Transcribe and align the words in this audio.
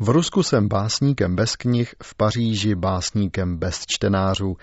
V 0.00 0.08
Rusku 0.08 0.42
jsem 0.42 0.68
básníkem 0.68 1.36
bez 1.36 1.56
knih, 1.56 1.94
v 2.02 2.14
Paříži 2.14 2.74
básníkem 2.74 3.56
bez 3.56 3.86
čtenářů. 3.86 4.56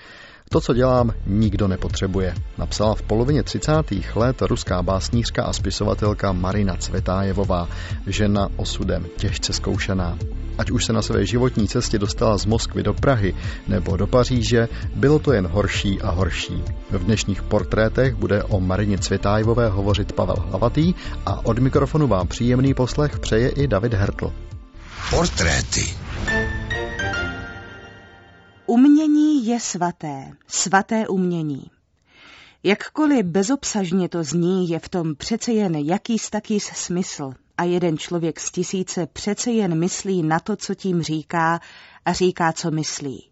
To, 0.49 0.61
co 0.61 0.73
dělám, 0.73 1.11
nikdo 1.27 1.67
nepotřebuje. 1.67 2.35
Napsala 2.57 2.95
v 2.95 3.01
polovině 3.01 3.43
30. 3.43 3.71
let 4.15 4.41
ruská 4.41 4.83
básnířka 4.83 5.43
a 5.43 5.53
spisovatelka 5.53 6.31
Marina 6.31 6.77
Cvetájevová, 6.77 7.69
žena 8.07 8.47
osudem 8.55 9.05
těžce 9.17 9.53
zkoušená. 9.53 10.17
Ať 10.57 10.71
už 10.71 10.85
se 10.85 10.93
na 10.93 11.01
své 11.01 11.25
životní 11.25 11.67
cestě 11.67 11.99
dostala 11.99 12.37
z 12.37 12.45
Moskvy 12.45 12.83
do 12.83 12.93
Prahy 12.93 13.35
nebo 13.67 13.97
do 13.97 14.07
Paříže, 14.07 14.67
bylo 14.95 15.19
to 15.19 15.33
jen 15.33 15.47
horší 15.47 16.01
a 16.01 16.11
horší. 16.11 16.63
V 16.91 17.03
dnešních 17.03 17.43
portrétech 17.43 18.15
bude 18.15 18.43
o 18.43 18.59
Marině 18.59 18.97
Cvětájevové 18.97 19.69
hovořit 19.69 20.13
Pavel 20.13 20.45
Hlavatý 20.49 20.93
a 21.25 21.45
od 21.45 21.59
mikrofonu 21.59 22.07
vám 22.07 22.27
příjemný 22.27 22.73
poslech 22.73 23.19
přeje 23.19 23.49
i 23.49 23.67
David 23.67 23.93
Hertl. 23.93 24.33
Portréty 25.09 25.97
Umění 28.65 29.45
je 29.45 29.59
svaté, 29.59 30.31
svaté 30.47 31.07
umění. 31.07 31.71
Jakkoliv 32.63 33.25
bezobsažně 33.25 34.09
to 34.09 34.23
zní, 34.23 34.69
je 34.69 34.79
v 34.79 34.89
tom 34.89 35.15
přece 35.15 35.51
jen 35.51 35.75
jakýs 35.75 36.29
takýs 36.29 36.63
smysl 36.63 37.33
a 37.57 37.63
jeden 37.63 37.97
člověk 37.97 38.39
z 38.39 38.51
tisíce 38.51 39.07
přece 39.07 39.51
jen 39.51 39.79
myslí 39.79 40.23
na 40.23 40.39
to, 40.39 40.55
co 40.55 40.75
tím 40.75 41.01
říká 41.01 41.59
a 42.05 42.13
říká, 42.13 42.53
co 42.53 42.71
myslí. 42.71 43.29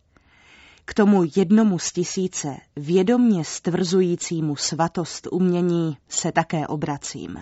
K 0.85 0.93
tomu 0.93 1.23
jednomu 1.35 1.79
z 1.79 1.91
tisíce, 1.91 2.57
vědomně 2.75 3.45
stvrzujícímu 3.45 4.55
svatost 4.55 5.27
umění, 5.31 5.97
se 6.09 6.31
také 6.31 6.67
obracím. 6.67 7.37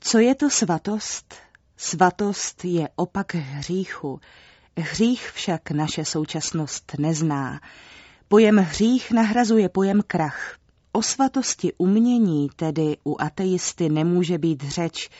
Co 0.00 0.18
je 0.18 0.34
to 0.34 0.50
svatost? 0.50 1.34
Svatost 1.84 2.64
je 2.64 2.88
opak 2.96 3.34
hříchu. 3.34 4.20
Hřích 4.78 5.30
však 5.34 5.70
naše 5.70 6.04
současnost 6.04 6.92
nezná. 6.98 7.60
Pojem 8.28 8.56
hřích 8.56 9.10
nahrazuje 9.10 9.68
pojem 9.68 10.02
krach. 10.06 10.56
O 10.92 11.02
svatosti 11.02 11.72
umění 11.78 12.50
tedy 12.56 12.96
u 13.04 13.16
ateisty 13.20 13.88
nemůže 13.88 14.38
být 14.38 14.62
řeč. 14.62 15.10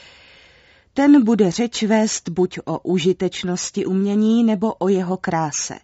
Ten 0.94 1.24
bude 1.24 1.50
řeč 1.50 1.82
vést 1.82 2.28
buď 2.28 2.58
o 2.64 2.78
užitečnosti 2.78 3.86
umění 3.86 4.44
nebo 4.44 4.74
o 4.74 4.88
jeho 4.88 5.16
kráse. 5.16 5.78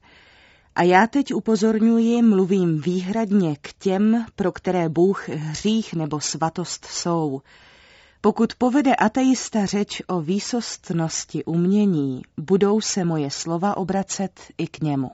A 0.75 0.83
já 0.83 1.07
teď 1.07 1.35
upozorňuji, 1.35 2.23
mluvím 2.23 2.81
výhradně 2.81 3.57
k 3.61 3.73
těm, 3.73 4.27
pro 4.35 4.53
které 4.53 4.89
Bůh 4.89 5.29
hřích 5.29 5.95
nebo 5.95 6.21
svatost 6.21 6.85
jsou. 6.85 7.41
Pokud 8.21 8.55
povede 8.55 8.95
ateista 8.97 9.67
řeč 9.67 10.03
o 10.07 10.21
výsostnosti 10.21 11.45
umění, 11.45 12.23
budou 12.37 12.81
se 12.81 13.05
moje 13.05 13.31
slova 13.31 13.77
obracet 13.77 14.41
i 14.59 14.67
k 14.67 14.81
němu. 14.81 15.11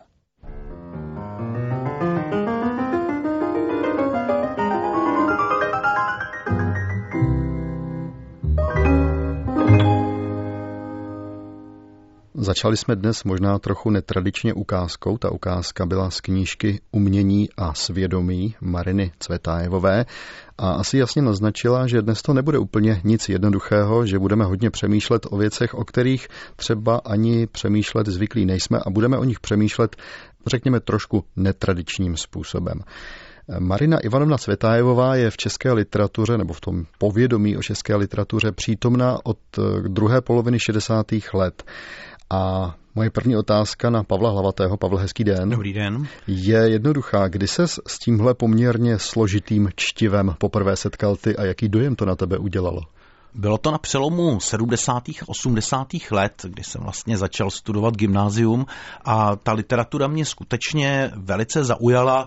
Začali 12.45 12.77
jsme 12.77 12.97
dnes 12.97 13.25
možná 13.25 13.59
trochu 13.59 13.91
netradičně 13.91 14.55
ukázkou. 14.55 15.19
Ta 15.19 15.31
ukázka 15.31 15.87
byla 15.87 16.11
z 16.11 16.21
knížky 16.21 16.81
Umění 16.91 17.49
a 17.57 17.75
svědomí 17.75 18.55
Mariny 18.61 19.13
Cvetájevové 19.19 20.07
a 20.59 20.71
asi 20.71 20.99
jasně 20.99 21.23
naznačila, 21.23 21.87
že 21.87 22.03
dnes 22.03 22.23
to 22.23 22.35
nebude 22.35 22.59
úplně 22.59 23.01
nic 23.05 23.29
jednoduchého, 23.29 24.07
že 24.07 24.19
budeme 24.19 24.45
hodně 24.45 24.71
přemýšlet 24.71 25.27
o 25.31 25.37
věcech, 25.37 25.75
o 25.75 25.85
kterých 25.85 26.29
třeba 26.57 26.97
ani 27.05 27.47
přemýšlet 27.47 28.07
zvyklí 28.07 28.47
nejsme 28.47 28.79
a 28.87 28.91
budeme 28.91 29.19
o 29.19 29.25
nich 29.25 29.41
přemýšlet, 29.41 29.97
řekněme, 30.47 30.81
trošku 30.81 31.25
netradičním 31.37 32.17
způsobem. 32.17 32.81
Marina 33.59 33.99
Ivanovna 33.99 34.39
Cvetájevová 34.39 35.15
je 35.15 35.31
v 35.31 35.37
české 35.37 35.73
literatuře 35.73 36.39
nebo 36.39 36.53
v 36.53 36.61
tom 36.61 36.85
povědomí 36.99 37.57
o 37.57 37.63
české 37.63 37.97
literatuře 37.97 38.53
přítomná 38.53 39.19
od 39.25 39.39
druhé 39.89 40.21
poloviny 40.21 40.59
60. 40.61 41.07
let. 41.35 41.65
A 42.35 42.75
moje 42.95 43.11
první 43.11 43.37
otázka 43.37 43.91
na 43.91 44.05
Pavla 44.05 44.31
Hlavatého, 44.31 44.77
Pavel, 44.77 44.99
hezký 44.99 45.25
den. 45.25 45.51
Dobrý 45.51 45.73
den. 45.73 46.07
Je 46.27 46.59
jednoduchá. 46.59 47.29
Kdy 47.29 47.47
se 47.49 47.69
s 47.69 47.99
tímhle 47.99 48.35
poměrně 48.35 48.99
složitým 48.99 49.69
čtivem 49.77 50.35
poprvé 50.39 50.77
setkal 50.77 51.17
ty 51.17 51.37
a 51.37 51.45
jaký 51.45 51.69
dojem 51.69 51.97
to 51.97 52.05
na 52.05 52.17
tebe 52.17 52.39
udělalo? 52.39 52.81
Bylo 53.37 53.59
to 53.59 53.71
na 53.71 53.79
přelomu 53.79 54.41
70. 54.41 55.09
a 55.09 55.13
80. 55.27 55.87
let, 56.11 56.43
kdy 56.49 56.65
jsem 56.65 56.83
vlastně 56.83 57.17
začal 57.19 57.51
studovat 57.51 57.97
gymnázium 57.97 58.67
a 59.05 59.37
ta 59.37 59.53
literatura 59.53 60.07
mě 60.07 60.25
skutečně 60.25 61.11
velice 61.17 61.65
zaujala. 61.65 62.27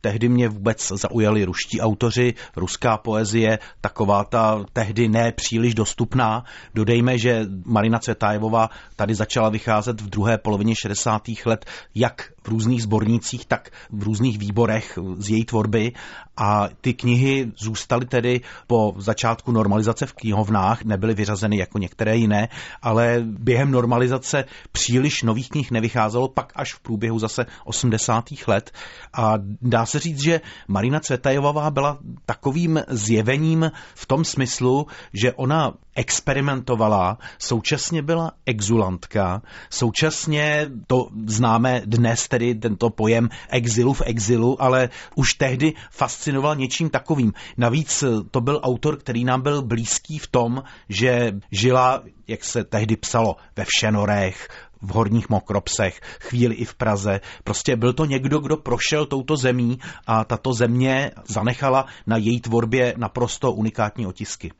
Tehdy 0.00 0.28
mě 0.28 0.48
vůbec 0.48 0.88
zaujali 0.88 1.44
ruští 1.44 1.80
autoři, 1.80 2.34
ruská 2.56 2.96
poezie, 2.96 3.58
taková 3.80 4.24
ta 4.24 4.64
tehdy 4.72 5.08
ne 5.08 5.32
příliš 5.32 5.74
dostupná. 5.74 6.44
Dodejme, 6.74 7.18
že 7.18 7.46
Marina 7.64 7.98
Cvetájevová 7.98 8.70
tady 8.96 9.14
začala 9.14 9.48
vycházet 9.48 10.00
v 10.00 10.10
druhé 10.10 10.38
polovině 10.38 10.74
60. 10.76 11.22
let 11.46 11.66
jak 11.94 12.32
v 12.44 12.48
různých 12.48 12.82
sbornících, 12.82 13.46
tak 13.46 13.70
v 13.90 14.02
různých 14.02 14.38
výborech 14.38 14.98
z 15.18 15.30
její 15.30 15.44
tvorby 15.44 15.92
a 16.36 16.68
ty 16.80 16.94
knihy 16.94 17.52
zůstaly 17.56 18.06
tedy 18.06 18.40
po 18.66 18.94
začátku 18.96 19.52
normalizace 19.52 20.06
v 20.06 20.12
knihovnách, 20.12 20.84
nebyly 20.84 21.14
vyřazeny 21.14 21.56
jako 21.56 21.78
některé 21.78 22.16
jiné, 22.16 22.48
ale 22.82 23.18
během 23.22 23.70
normalizace 23.70 24.44
příliš 24.72 25.22
nových 25.22 25.48
knih 25.48 25.70
nevycházelo, 25.70 26.28
pak 26.28 26.52
až 26.56 26.74
v 26.74 26.80
průběhu 26.80 27.18
zase 27.18 27.46
80. 27.64 28.24
let 28.46 28.70
a 29.12 29.34
dá 29.62 29.86
se 29.86 29.98
říct, 29.98 30.22
že 30.22 30.40
Marina 30.68 31.00
Cvetajová 31.00 31.70
byla 31.70 31.98
takovým 32.26 32.80
zjevením 32.88 33.70
v 33.94 34.06
tom 34.06 34.24
smyslu, 34.24 34.86
že 35.12 35.32
ona 35.32 35.72
experimentovala, 35.94 37.18
současně 37.38 38.02
byla 38.02 38.32
exulantka, 38.46 39.42
současně 39.70 40.70
to 40.86 41.08
známe 41.26 41.82
dnes 41.84 42.28
tedy 42.32 42.54
tento 42.54 42.88
pojem 42.88 43.28
exilu 43.52 43.92
v 43.92 44.02
exilu, 44.08 44.56
ale 44.56 44.88
už 45.14 45.34
tehdy 45.34 45.76
fascinoval 45.90 46.56
něčím 46.56 46.88
takovým. 46.88 47.32
Navíc 47.56 48.04
to 48.30 48.40
byl 48.40 48.60
autor, 48.64 48.96
který 48.96 49.24
nám 49.24 49.42
byl 49.42 49.62
blízký 49.62 50.18
v 50.18 50.26
tom, 50.26 50.62
že 50.88 51.32
žila, 51.50 52.02
jak 52.28 52.44
se 52.44 52.64
tehdy 52.64 52.96
psalo, 52.96 53.36
ve 53.56 53.64
Všenorech, 53.68 54.48
v 54.82 54.88
horních 54.88 55.28
Mokropsech, 55.28 56.00
chvíli 56.20 56.54
i 56.54 56.64
v 56.64 56.74
Praze. 56.74 57.20
Prostě 57.44 57.76
byl 57.76 57.92
to 57.92 58.04
někdo, 58.04 58.38
kdo 58.38 58.56
prošel 58.56 59.06
touto 59.06 59.36
zemí 59.36 59.78
a 60.06 60.24
tato 60.24 60.52
země 60.52 61.10
zanechala 61.28 61.86
na 62.06 62.16
její 62.16 62.40
tvorbě 62.40 62.94
naprosto 62.96 63.52
unikátní 63.52 64.06
otisky. 64.06 64.52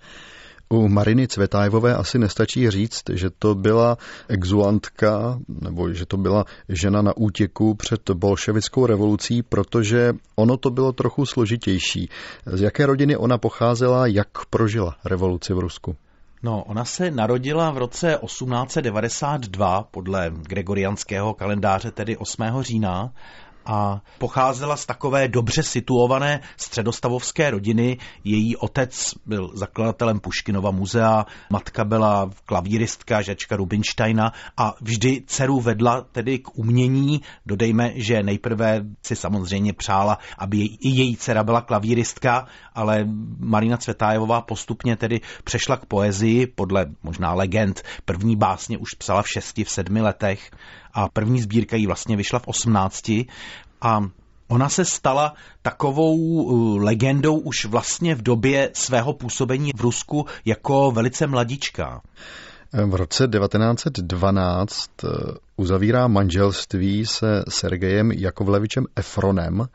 U 0.73 0.89
Mariny 0.89 1.29
Cvetájevové 1.29 1.95
asi 1.95 2.19
nestačí 2.19 2.71
říct, 2.71 3.03
že 3.13 3.31
to 3.31 3.55
byla 3.55 3.99
exulantka, 4.29 5.39
nebo 5.49 5.93
že 5.93 6.07
to 6.07 6.17
byla 6.17 6.45
žena 6.69 7.03
na 7.03 7.17
útěku 7.17 7.75
před 7.75 8.11
bolševickou 8.11 8.87
revolucí, 8.87 9.43
protože 9.43 10.13
ono 10.37 10.57
to 10.57 10.71
bylo 10.71 10.93
trochu 10.93 11.27
složitější. 11.27 12.09
Z 12.47 12.61
jaké 12.61 12.87
rodiny 12.87 13.17
ona 13.17 13.39
pocházela, 13.39 14.07
jak 14.07 14.29
prožila 14.51 14.97
revoluci 15.05 15.55
v 15.55 15.59
Rusku? 15.59 15.97
No, 16.43 16.65
ona 16.65 16.85
se 16.85 17.11
narodila 17.11 17.71
v 17.71 17.79
roce 17.79 18.19
1892 18.27 19.83
podle 19.83 20.31
gregorianského 20.35 21.35
kalendáře, 21.35 21.91
tedy 21.91 22.17
8. 22.17 22.45
října 22.61 23.13
a 23.67 24.01
pocházela 24.19 24.77
z 24.77 24.87
takové 24.87 25.29
dobře 25.29 25.63
situované 25.63 26.41
středostavovské 26.57 27.51
rodiny. 27.51 27.99
Její 28.25 28.57
otec 28.57 29.15
byl 29.27 29.51
zakladatelem 29.55 30.21
Puškinova 30.21 30.71
muzea, 30.71 31.27
matka 31.51 31.85
byla 31.85 32.31
klavíristka 32.45 33.23
Žečka 33.23 33.57
Rubinsteina 33.57 34.33
a 34.57 34.75
vždy 34.81 35.23
dceru 35.27 35.61
vedla 35.61 36.01
tedy 36.01 36.39
k 36.39 36.59
umění. 36.59 37.21
Dodejme, 37.47 37.93
že 37.95 38.23
nejprve 38.23 38.85
si 39.03 39.17
samozřejmě 39.17 39.73
přála, 39.73 40.19
aby 40.39 40.59
i 40.59 40.89
její 40.89 41.17
dcera 41.17 41.45
byla 41.45 41.61
klavíristka, 41.61 42.47
ale 42.75 43.05
Marina 43.39 43.77
Cvetájová 43.77 44.41
postupně 44.41 44.97
tedy 44.97 45.21
přešla 45.45 45.77
k 45.77 45.87
poezii 45.87 46.47
podle 46.47 46.87
možná 47.03 47.35
legend. 47.35 47.83
První 48.05 48.37
básně 48.37 48.79
už 48.79 48.95
psala 48.95 49.23
v 49.23 49.29
šesti, 49.29 49.65
v 49.65 49.71
sedmi 49.71 50.01
letech 50.01 50.51
a 50.95 51.09
první 51.09 51.41
sbírka 51.41 51.77
jí 51.77 51.87
vlastně 51.87 52.17
vyšla 52.17 52.39
v 52.39 52.49
18 52.49 53.11
a 53.81 54.01
Ona 54.53 54.69
se 54.69 54.85
stala 54.85 55.35
takovou 55.63 56.17
uh, 56.17 56.83
legendou 56.83 57.39
už 57.39 57.65
vlastně 57.65 58.15
v 58.15 58.23
době 58.23 58.71
svého 58.73 59.13
působení 59.13 59.71
v 59.77 59.81
Rusku 59.81 60.27
jako 60.45 60.91
velice 60.91 61.27
mladička. 61.27 62.01
V 62.73 62.95
roce 62.95 63.29
1912 63.29 64.91
uh, 65.05 65.11
uzavírá 65.57 66.09
manželství 66.09 67.07
se 67.07 67.45
Sergejem 67.49 68.13
Jakovlevičem 68.13 68.85
Efronem 68.97 69.67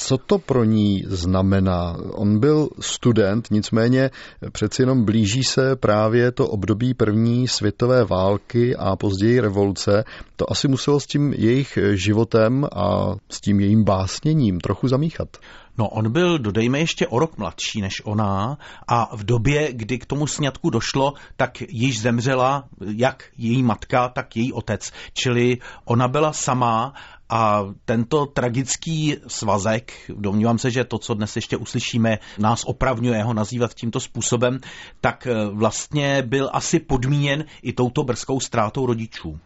Co 0.00 0.18
to 0.18 0.38
pro 0.38 0.64
ní 0.64 1.02
znamená? 1.06 1.96
On 2.12 2.40
byl 2.40 2.68
student, 2.80 3.48
nicméně 3.50 4.10
přeci 4.52 4.82
jenom 4.82 5.04
blíží 5.04 5.44
se 5.44 5.76
právě 5.76 6.32
to 6.32 6.48
období 6.48 6.94
první 6.94 7.48
světové 7.48 8.04
války 8.04 8.76
a 8.76 8.96
později 8.96 9.40
revoluce. 9.40 10.04
To 10.36 10.50
asi 10.50 10.68
muselo 10.68 11.00
s 11.00 11.06
tím 11.06 11.32
jejich 11.32 11.78
životem 11.92 12.66
a 12.72 13.14
s 13.30 13.40
tím 13.40 13.60
jejím 13.60 13.84
básněním 13.84 14.60
trochu 14.60 14.88
zamíchat. 14.88 15.36
No, 15.78 15.88
on 15.88 16.12
byl, 16.12 16.38
dodejme, 16.38 16.78
ještě 16.78 17.06
o 17.06 17.18
rok 17.18 17.38
mladší 17.38 17.80
než 17.80 18.02
ona 18.04 18.58
a 18.88 19.16
v 19.16 19.24
době, 19.24 19.72
kdy 19.72 19.98
k 19.98 20.06
tomu 20.06 20.26
sňatku 20.26 20.70
došlo, 20.70 21.12
tak 21.36 21.60
již 21.60 22.00
zemřela 22.00 22.64
jak 22.80 23.24
její 23.38 23.62
matka, 23.62 24.08
tak 24.08 24.36
její 24.36 24.52
otec. 24.52 24.92
Čili 25.12 25.58
ona 25.84 26.08
byla 26.08 26.32
sama 26.32 26.94
a 27.30 27.74
tento 27.84 28.26
tragický 28.26 29.16
svazek, 29.26 29.92
domnívám 30.08 30.58
se, 30.58 30.70
že 30.70 30.84
to, 30.84 30.98
co 30.98 31.14
dnes 31.14 31.36
ještě 31.36 31.56
uslyšíme, 31.56 32.18
nás 32.38 32.64
opravňuje 32.64 33.22
ho 33.22 33.34
nazývat 33.34 33.74
tímto 33.74 34.00
způsobem, 34.00 34.60
tak 35.00 35.26
eh, 35.26 35.46
vlastně 35.52 36.22
byl 36.22 36.50
asi 36.52 36.80
podmíněn 36.80 37.44
i 37.62 37.72
touto 37.72 38.04
brzkou 38.04 38.40
ztrátou 38.40 38.86
rodičů. 38.86 39.38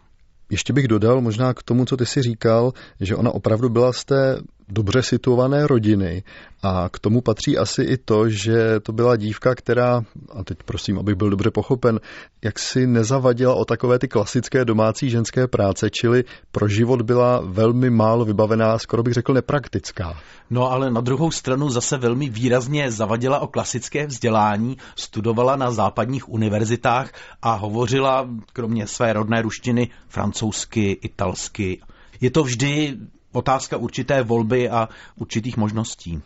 Ještě 0.49 0.73
bych 0.73 0.87
dodal 0.87 1.21
možná 1.21 1.53
k 1.53 1.63
tomu, 1.63 1.85
co 1.85 1.97
ty 1.97 2.05
si 2.05 2.21
říkal, 2.21 2.73
že 2.99 3.15
ona 3.15 3.31
opravdu 3.31 3.69
byla 3.69 3.93
z 3.93 4.05
té 4.05 4.41
dobře 4.69 5.01
situované 5.01 5.67
rodiny 5.67 6.23
a 6.63 6.89
k 6.89 6.99
tomu 6.99 7.21
patří 7.21 7.57
asi 7.57 7.81
i 7.81 7.97
to, 7.97 8.29
že 8.29 8.79
to 8.79 8.91
byla 8.91 9.15
dívka, 9.15 9.55
která, 9.55 10.01
a 10.35 10.43
teď 10.43 10.57
prosím, 10.65 10.99
abych 10.99 11.15
byl 11.15 11.29
dobře 11.29 11.51
pochopen, 11.51 11.99
jak 12.43 12.59
si 12.59 12.87
nezavadila 12.87 13.55
o 13.55 13.65
takové 13.65 13.99
ty 13.99 14.07
klasické 14.07 14.65
domácí 14.65 15.09
ženské 15.09 15.47
práce, 15.47 15.89
čili 15.89 16.23
pro 16.51 16.67
život 16.67 17.01
byla 17.01 17.41
velmi 17.45 17.89
málo 17.89 18.25
vybavená, 18.25 18.77
skoro 18.79 19.03
bych 19.03 19.13
řekl 19.13 19.33
nepraktická. 19.33 20.17
No 20.49 20.71
ale 20.71 20.91
na 20.91 21.01
druhou 21.01 21.31
stranu 21.31 21.69
zase 21.69 21.97
velmi 21.97 22.29
výrazně 22.29 22.91
zavadila 22.91 23.39
o 23.39 23.47
klasické 23.47 24.07
vzdělání, 24.07 24.77
studovala 24.95 25.55
na 25.55 25.71
západních 25.71 26.29
univerzitách 26.29 27.11
a 27.41 27.53
hovořila, 27.53 28.29
kromě 28.53 28.87
své 28.87 29.13
rodné 29.13 29.41
ruštiny, 29.41 29.89
francouzsky, 30.07 30.91
italsky. 30.91 31.81
Je 32.21 32.31
to 32.31 32.43
vždy 32.43 32.97
otázka 33.33 33.77
určité 33.77 34.23
volby 34.23 34.69
a 34.69 34.89
určitých 35.15 35.57
možností. 35.57 36.21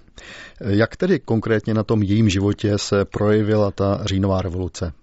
Jak 0.62 0.95
tedy 0.95 1.19
konkrétně 1.19 1.74
na 1.74 1.83
tom 1.83 2.04
jejím 2.04 2.30
životě 2.30 2.77
se 2.77 3.06
projevila 3.06 3.71
ta 3.71 4.00
říjnová 4.06 4.42
revoluce? 4.42 4.94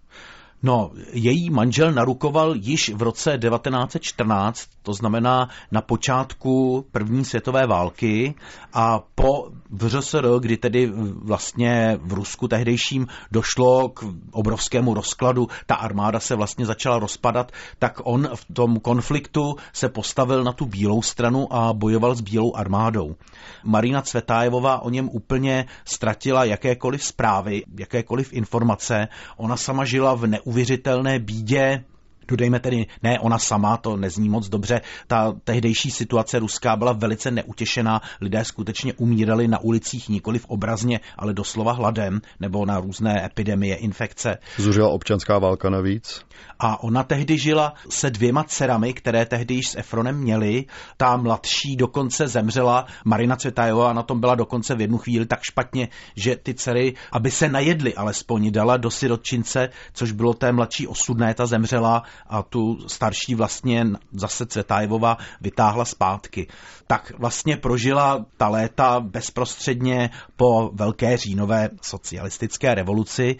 No, 0.63 0.91
její 1.13 1.51
manžel 1.51 1.93
narukoval 1.93 2.55
již 2.57 2.91
v 2.95 3.03
roce 3.03 3.39
1914, 3.39 4.69
to 4.85 4.93
znamená 4.93 5.49
na 5.73 5.83
počátku 5.83 6.85
první 6.93 7.25
světové 7.25 7.67
války 7.67 8.35
a 8.73 9.01
po 9.15 9.49
VŘSR, 9.71 10.29
kdy 10.41 10.57
tedy 10.57 10.93
vlastně 11.23 11.99
v 12.03 12.13
Rusku 12.13 12.49
tehdejším 12.49 13.07
došlo 13.33 13.89
k 13.89 14.05
obrovskému 14.33 14.95
rozkladu, 14.95 15.49
ta 15.67 15.75
armáda 15.75 16.21
se 16.21 16.35
vlastně 16.35 16.67
začala 16.67 16.99
rozpadat, 16.99 17.53
tak 17.79 18.01
on 18.05 18.29
v 18.35 18.55
tom 18.55 18.81
konfliktu 18.81 19.57
se 19.73 19.89
postavil 19.89 20.45
na 20.45 20.53
tu 20.53 20.67
bílou 20.67 21.03
stranu 21.03 21.53
a 21.53 21.73
bojoval 21.73 22.15
s 22.15 22.21
bílou 22.21 22.57
armádou. 22.57 23.17
Marina 23.65 24.03
Cvetájevová 24.03 24.79
o 24.79 24.91
něm 24.91 25.09
úplně 25.13 25.67
ztratila 25.85 26.45
jakékoliv 26.45 27.05
zprávy, 27.05 27.63
jakékoliv 27.79 28.33
informace. 28.33 29.09
Ona 29.37 29.57
sama 29.57 29.85
žila 29.85 30.15
v 30.15 30.27
neuvěřitelné 30.27 31.19
bídě, 31.19 31.85
Dodejme 32.29 32.61
tedy, 32.61 32.87
ne 33.03 33.21
ona 33.21 33.39
sama, 33.39 33.77
to 33.77 33.97
nezní 33.97 34.29
moc 34.29 34.49
dobře, 34.49 34.81
ta 35.07 35.33
tehdejší 35.45 35.91
situace 35.91 36.39
ruská 36.39 36.77
byla 36.77 36.93
velice 36.93 37.31
neutěšená, 37.31 38.01
lidé 38.21 38.45
skutečně 38.45 38.95
umírali 38.95 39.49
na 39.49 39.59
ulicích 39.59 40.09
nikoli 40.09 40.39
v 40.39 40.47
obrazně, 40.47 41.01
ale 41.19 41.35
doslova 41.35 41.73
hladem 41.73 42.21
nebo 42.41 42.67
na 42.67 42.81
různé 42.81 43.27
epidemie, 43.27 43.77
infekce. 43.77 44.39
Zuřila 44.57 44.89
občanská 44.89 45.39
válka 45.39 45.71
navíc? 45.71 46.25
A 46.59 46.83
ona 46.83 47.03
tehdy 47.03 47.39
žila 47.39 47.75
se 47.89 48.11
dvěma 48.11 48.45
dcerami, 48.45 48.95
které 48.95 49.27
tehdy 49.27 49.55
již 49.55 49.69
s 49.69 49.79
Efronem 49.79 50.19
měli. 50.19 50.65
Ta 50.97 51.17
mladší 51.17 51.77
dokonce 51.77 52.29
zemřela, 52.29 52.87
Marina 53.05 53.37
Cvetajová 53.37 53.93
na 53.93 54.03
tom 54.03 54.21
byla 54.21 54.35
dokonce 54.35 54.75
v 54.75 54.81
jednu 54.81 54.99
chvíli 54.99 55.27
tak 55.27 55.41
špatně, 55.43 55.89
že 56.17 56.37
ty 56.37 56.55
dcery, 56.55 56.95
aby 57.13 57.31
se 57.31 57.49
najedli 57.49 57.95
alespoň, 57.95 58.51
dala 58.53 58.77
do 58.77 58.91
sirotčince, 58.91 59.69
což 59.93 60.13
bylo 60.13 60.35
té 60.35 60.53
mladší 60.53 60.87
osudné, 60.87 61.35
ta 61.35 61.47
zemřela 61.47 62.03
a 62.27 62.43
tu 62.43 62.89
starší 62.89 63.35
vlastně 63.35 63.87
zase 64.13 64.47
Cvetajová 64.47 65.19
vytáhla 65.41 65.85
zpátky. 65.85 66.47
Tak 66.87 67.13
vlastně 67.19 67.57
prožila 67.57 68.27
ta 68.37 68.49
léta 68.49 69.01
bezprostředně 69.01 70.11
po 70.37 70.71
velké 70.75 71.17
říjnové 71.17 71.71
socialistické 71.83 72.75
revoluci 72.75 73.37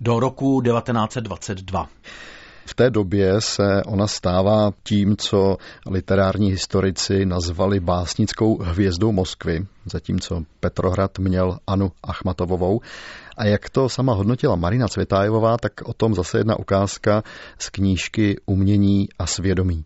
do 0.00 0.20
roku 0.20 0.62
1922. 0.62 1.88
V 2.68 2.74
té 2.74 2.90
době 2.90 3.40
se 3.40 3.82
ona 3.86 4.06
stává 4.06 4.72
tím, 4.82 5.16
co 5.16 5.56
literární 5.86 6.50
historici 6.50 7.26
nazvali 7.26 7.80
básnickou 7.80 8.58
hvězdou 8.58 9.12
Moskvy, 9.12 9.66
zatímco 9.84 10.42
Petrohrad 10.60 11.18
měl 11.18 11.58
Anu 11.66 11.92
Achmatovovou. 12.02 12.80
A 13.36 13.44
jak 13.44 13.70
to 13.70 13.88
sama 13.88 14.14
hodnotila 14.14 14.56
Marina 14.56 14.88
Cvětájevová, 14.88 15.56
tak 15.56 15.72
o 15.84 15.92
tom 15.92 16.14
zase 16.14 16.38
jedna 16.38 16.58
ukázka 16.58 17.22
z 17.58 17.70
knížky 17.70 18.36
Umění 18.46 19.08
a 19.18 19.26
svědomí. 19.26 19.84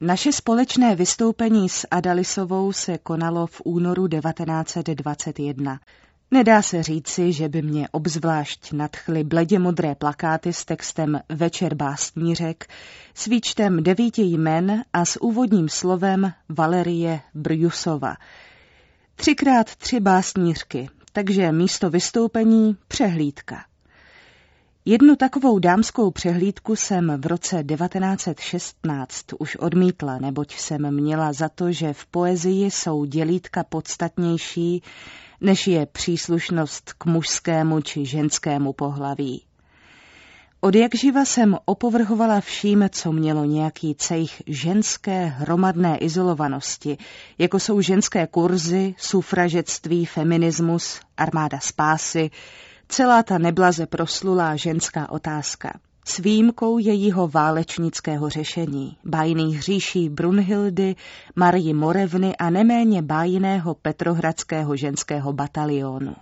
Naše 0.00 0.32
společné 0.32 0.96
vystoupení 0.96 1.68
s 1.68 1.86
Adalisovou 1.90 2.72
se 2.72 2.98
konalo 2.98 3.46
v 3.46 3.62
únoru 3.64 4.08
1921. 4.08 5.80
Nedá 6.32 6.62
se 6.62 6.82
říci, 6.82 7.32
že 7.32 7.48
by 7.48 7.62
mě 7.62 7.88
obzvlášť 7.88 8.72
nadchly 8.72 9.24
bledě 9.24 9.58
modré 9.58 9.94
plakáty 9.94 10.52
s 10.52 10.64
textem 10.64 11.20
Večer 11.28 11.74
básnířek, 11.74 12.66
s 13.14 13.26
výčtem 13.26 13.82
devíti 13.82 14.22
jmen 14.22 14.84
a 14.92 15.04
s 15.04 15.22
úvodním 15.22 15.68
slovem 15.68 16.32
Valerie 16.48 17.20
Brjusova. 17.34 18.16
Třikrát 19.16 19.76
tři 19.76 20.00
básnířky, 20.00 20.88
takže 21.12 21.52
místo 21.52 21.90
vystoupení 21.90 22.76
přehlídka. 22.88 23.69
Jednu 24.84 25.16
takovou 25.16 25.58
dámskou 25.58 26.10
přehlídku 26.10 26.76
jsem 26.76 27.20
v 27.20 27.26
roce 27.26 27.64
1916 27.64 29.24
už 29.38 29.56
odmítla, 29.56 30.18
neboť 30.18 30.56
jsem 30.56 30.94
měla 30.94 31.32
za 31.32 31.48
to, 31.48 31.72
že 31.72 31.92
v 31.92 32.06
poezii 32.06 32.70
jsou 32.70 33.04
dělítka 33.04 33.64
podstatnější, 33.64 34.82
než 35.40 35.66
je 35.66 35.86
příslušnost 35.86 36.92
k 36.92 37.04
mužskému 37.04 37.80
či 37.80 38.06
ženskému 38.06 38.72
pohlaví. 38.72 39.42
Od 40.60 40.74
jak 40.74 40.94
živa 40.94 41.24
jsem 41.24 41.56
opovrhovala 41.64 42.40
vším, 42.40 42.88
co 42.92 43.12
mělo 43.12 43.44
nějaký 43.44 43.94
cejch 43.94 44.42
ženské 44.46 45.26
hromadné 45.26 45.98
izolovanosti, 45.98 46.98
jako 47.38 47.58
jsou 47.58 47.80
ženské 47.80 48.26
kurzy, 48.26 48.94
sufražectví, 48.98 50.06
feminismus, 50.06 51.00
armáda 51.16 51.60
spásy, 51.60 52.30
celá 52.90 53.22
ta 53.22 53.38
neblaze 53.38 53.86
proslulá 53.86 54.56
ženská 54.56 55.10
otázka– 55.10 55.72
s 56.04 56.18
výjimkou 56.18 56.78
jejího 56.78 57.28
válečnického 57.28 58.28
řešení, 58.28 58.96
bájných 59.04 59.62
říší 59.62 60.08
Brunhildy, 60.08 60.96
Marii 61.36 61.74
Morevny 61.74 62.36
a 62.36 62.50
neméně 62.50 63.02
bájného 63.02 63.74
petrohradského 63.74 64.76
ženského 64.76 65.32
batalionu. 65.32 66.16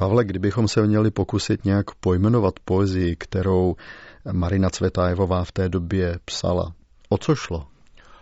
Pavle, 0.00 0.24
kdybychom 0.24 0.68
se 0.68 0.86
měli 0.86 1.10
pokusit 1.10 1.64
nějak 1.64 1.86
pojmenovat 1.94 2.54
poezii, 2.64 3.16
kterou 3.16 3.76
Marina 4.32 4.70
Cvetájevová 4.70 5.44
v 5.44 5.52
té 5.52 5.68
době 5.68 6.18
psala, 6.24 6.74
O 7.08 7.18
co 7.18 7.34
šlo? 7.34 7.66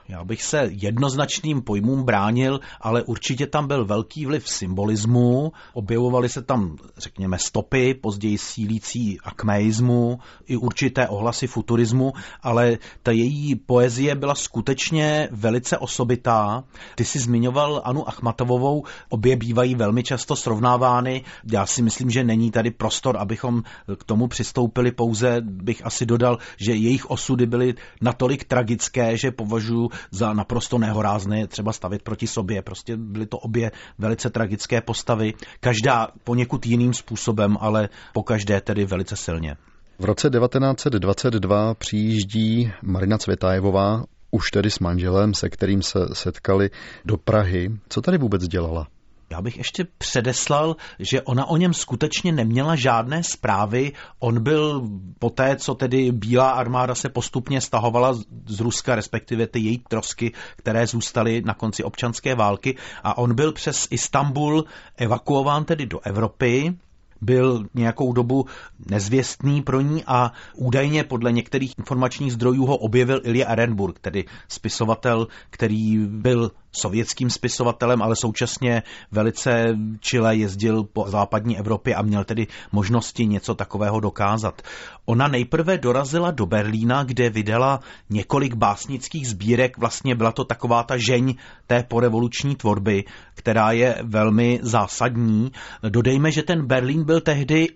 Já 0.09 0.25
bych 0.25 0.43
se 0.43 0.69
jednoznačným 0.71 1.62
pojmům 1.62 2.03
bránil, 2.03 2.61
ale 2.81 3.03
určitě 3.03 3.47
tam 3.47 3.67
byl 3.67 3.85
velký 3.85 4.27
vliv 4.27 4.49
symbolismu, 4.49 5.53
objevovaly 5.73 6.29
se 6.29 6.43
tam, 6.43 6.77
řekněme, 6.97 7.38
stopy, 7.38 7.95
později 7.95 8.38
sílící 8.38 9.21
akmeismu, 9.21 10.19
i 10.47 10.57
určité 10.57 11.09
ohlasy 11.09 11.47
futurismu, 11.47 12.12
ale 12.43 12.79
ta 13.03 13.12
její 13.12 13.55
poezie 13.55 14.15
byla 14.15 14.35
skutečně 14.35 15.29
velice 15.31 15.79
osobitá. 15.79 16.65
Ty 16.95 17.05
si 17.05 17.19
zmiňoval 17.19 17.83
Anu 17.85 18.09
Achmatovovou, 18.09 18.85
obě 19.09 19.37
bývají 19.37 19.75
velmi 19.75 20.03
často 20.03 20.37
srovnávány. 20.37 21.25
Já 21.53 21.67
si 21.67 21.83
myslím, 21.83 22.11
že 22.11 22.25
není 22.25 22.50
tady 22.50 22.71
prostor, 22.71 23.17
abychom 23.17 23.62
k 23.99 24.05
tomu 24.05 24.29
přistoupili, 24.29 24.93
pouze 24.93 25.41
bych 25.41 25.87
asi 25.87 26.07
dodal, 26.07 26.38
že 26.57 26.73
jejich 26.73 27.11
osudy 27.11 27.47
byly 27.47 27.75
natolik 28.00 28.45
tragické, 28.45 29.17
že 29.17 29.31
považuji 29.31 29.91
za 30.11 30.33
naprosto 30.33 30.78
nehorázné 30.78 31.47
třeba 31.47 31.73
stavit 31.73 32.02
proti 32.02 32.26
sobě. 32.26 32.62
Prostě 32.62 32.97
byly 32.97 33.26
to 33.26 33.38
obě 33.38 33.71
velice 33.99 34.31
tragické 34.31 34.81
postavy, 34.81 35.35
každá 35.61 36.09
poněkud 36.25 36.67
jiným 36.67 36.95
způsobem, 36.95 37.57
ale 37.61 37.88
po 38.12 38.23
každé 38.23 38.61
tedy 38.61 38.85
velice 38.85 39.17
silně. 39.17 39.57
V 39.99 40.05
roce 40.05 40.31
1922 40.31 41.75
přijíždí 41.75 42.73
Marina 42.83 43.19
Cvětájevová, 43.19 44.05
už 44.31 44.50
tedy 44.50 44.71
s 44.71 44.78
manželem, 44.78 45.35
se 45.35 45.49
kterým 45.49 45.83
se 45.83 45.99
setkali 46.12 46.71
do 47.05 47.17
Prahy. 47.17 47.71
Co 47.88 48.00
tady 48.00 48.19
vůbec 48.19 48.49
dělala? 48.49 48.87
Já 49.30 49.42
bych 49.42 49.58
ještě 49.58 49.87
předeslal, 49.99 50.76
že 50.99 51.23
ona 51.23 51.47
o 51.47 51.56
něm 51.56 51.75
skutečně 51.75 52.32
neměla 52.32 52.76
žádné 52.76 53.23
zprávy. 53.23 53.92
On 54.18 54.42
byl 54.42 54.88
po 55.18 55.30
té, 55.30 55.56
co 55.56 55.75
tedy 55.75 56.12
Bílá 56.12 56.50
armáda 56.50 56.94
se 56.94 57.08
postupně 57.08 57.61
stahovala 57.61 58.14
z 58.47 58.61
Ruska, 58.61 58.94
respektive 58.94 59.47
ty 59.47 59.61
její 59.61 59.78
trosky, 59.88 60.32
které 60.56 60.87
zůstaly 60.87 61.42
na 61.44 61.54
konci 61.54 61.85
občanské 61.85 62.35
války, 62.35 62.76
a 63.02 63.18
on 63.18 63.35
byl 63.35 63.52
přes 63.52 63.88
Istanbul 63.90 64.64
evakuován 64.97 65.64
tedy 65.64 65.87
do 65.87 66.00
Evropy 66.00 66.75
byl 67.20 67.66
nějakou 67.75 68.12
dobu 68.12 68.47
nezvěstný 68.90 69.62
pro 69.62 69.80
ní 69.80 70.04
a 70.06 70.32
údajně 70.54 71.04
podle 71.04 71.32
některých 71.32 71.78
informačních 71.78 72.32
zdrojů 72.32 72.66
ho 72.66 72.76
objevil 72.76 73.20
Ilya 73.25 73.49
Ehrenburg, 73.49 73.99
tedy 73.99 74.25
spisovatel, 74.49 75.26
který 75.50 75.99
byl 75.99 76.50
sovětským 76.73 77.31
spisovatelem, 77.31 78.03
ale 78.03 78.17
současně 78.17 78.83
velice 79.13 79.77
čile 80.01 80.37
jezdil 80.37 80.85
po 80.85 81.05
západní 81.09 81.59
Evropě 81.59 81.95
a 81.95 82.03
měl 82.03 82.25
tedy 82.25 82.47
možnosti 82.73 83.27
něco 83.27 83.55
takového 83.55 84.01
dokázat. 84.01 84.63
Ona 85.05 85.29
nejprve 85.29 85.79
dorazila 85.79 86.31
do 86.31 86.47
Berlína, 86.47 87.05
kde 87.05 87.31
vydala 87.31 87.81
několik 88.11 88.55
básnických 88.55 89.29
sbírek, 89.29 89.79
vlastně 89.79 90.15
byla 90.15 90.33
to 90.33 90.45
taková 90.45 90.83
ta 90.83 90.97
žeň 90.97 91.35
té 91.67 91.83
porevoluční 91.83 92.57
tvorby, 92.57 93.05
která 93.35 93.73
je 93.73 93.99
velmi 94.03 94.61
zásadní. 94.63 95.53
Dodejme, 95.89 96.31
že 96.31 96.43
ten 96.43 96.67
Berlín 96.67 97.05
byl 97.05 97.21
tehdy 97.21 97.69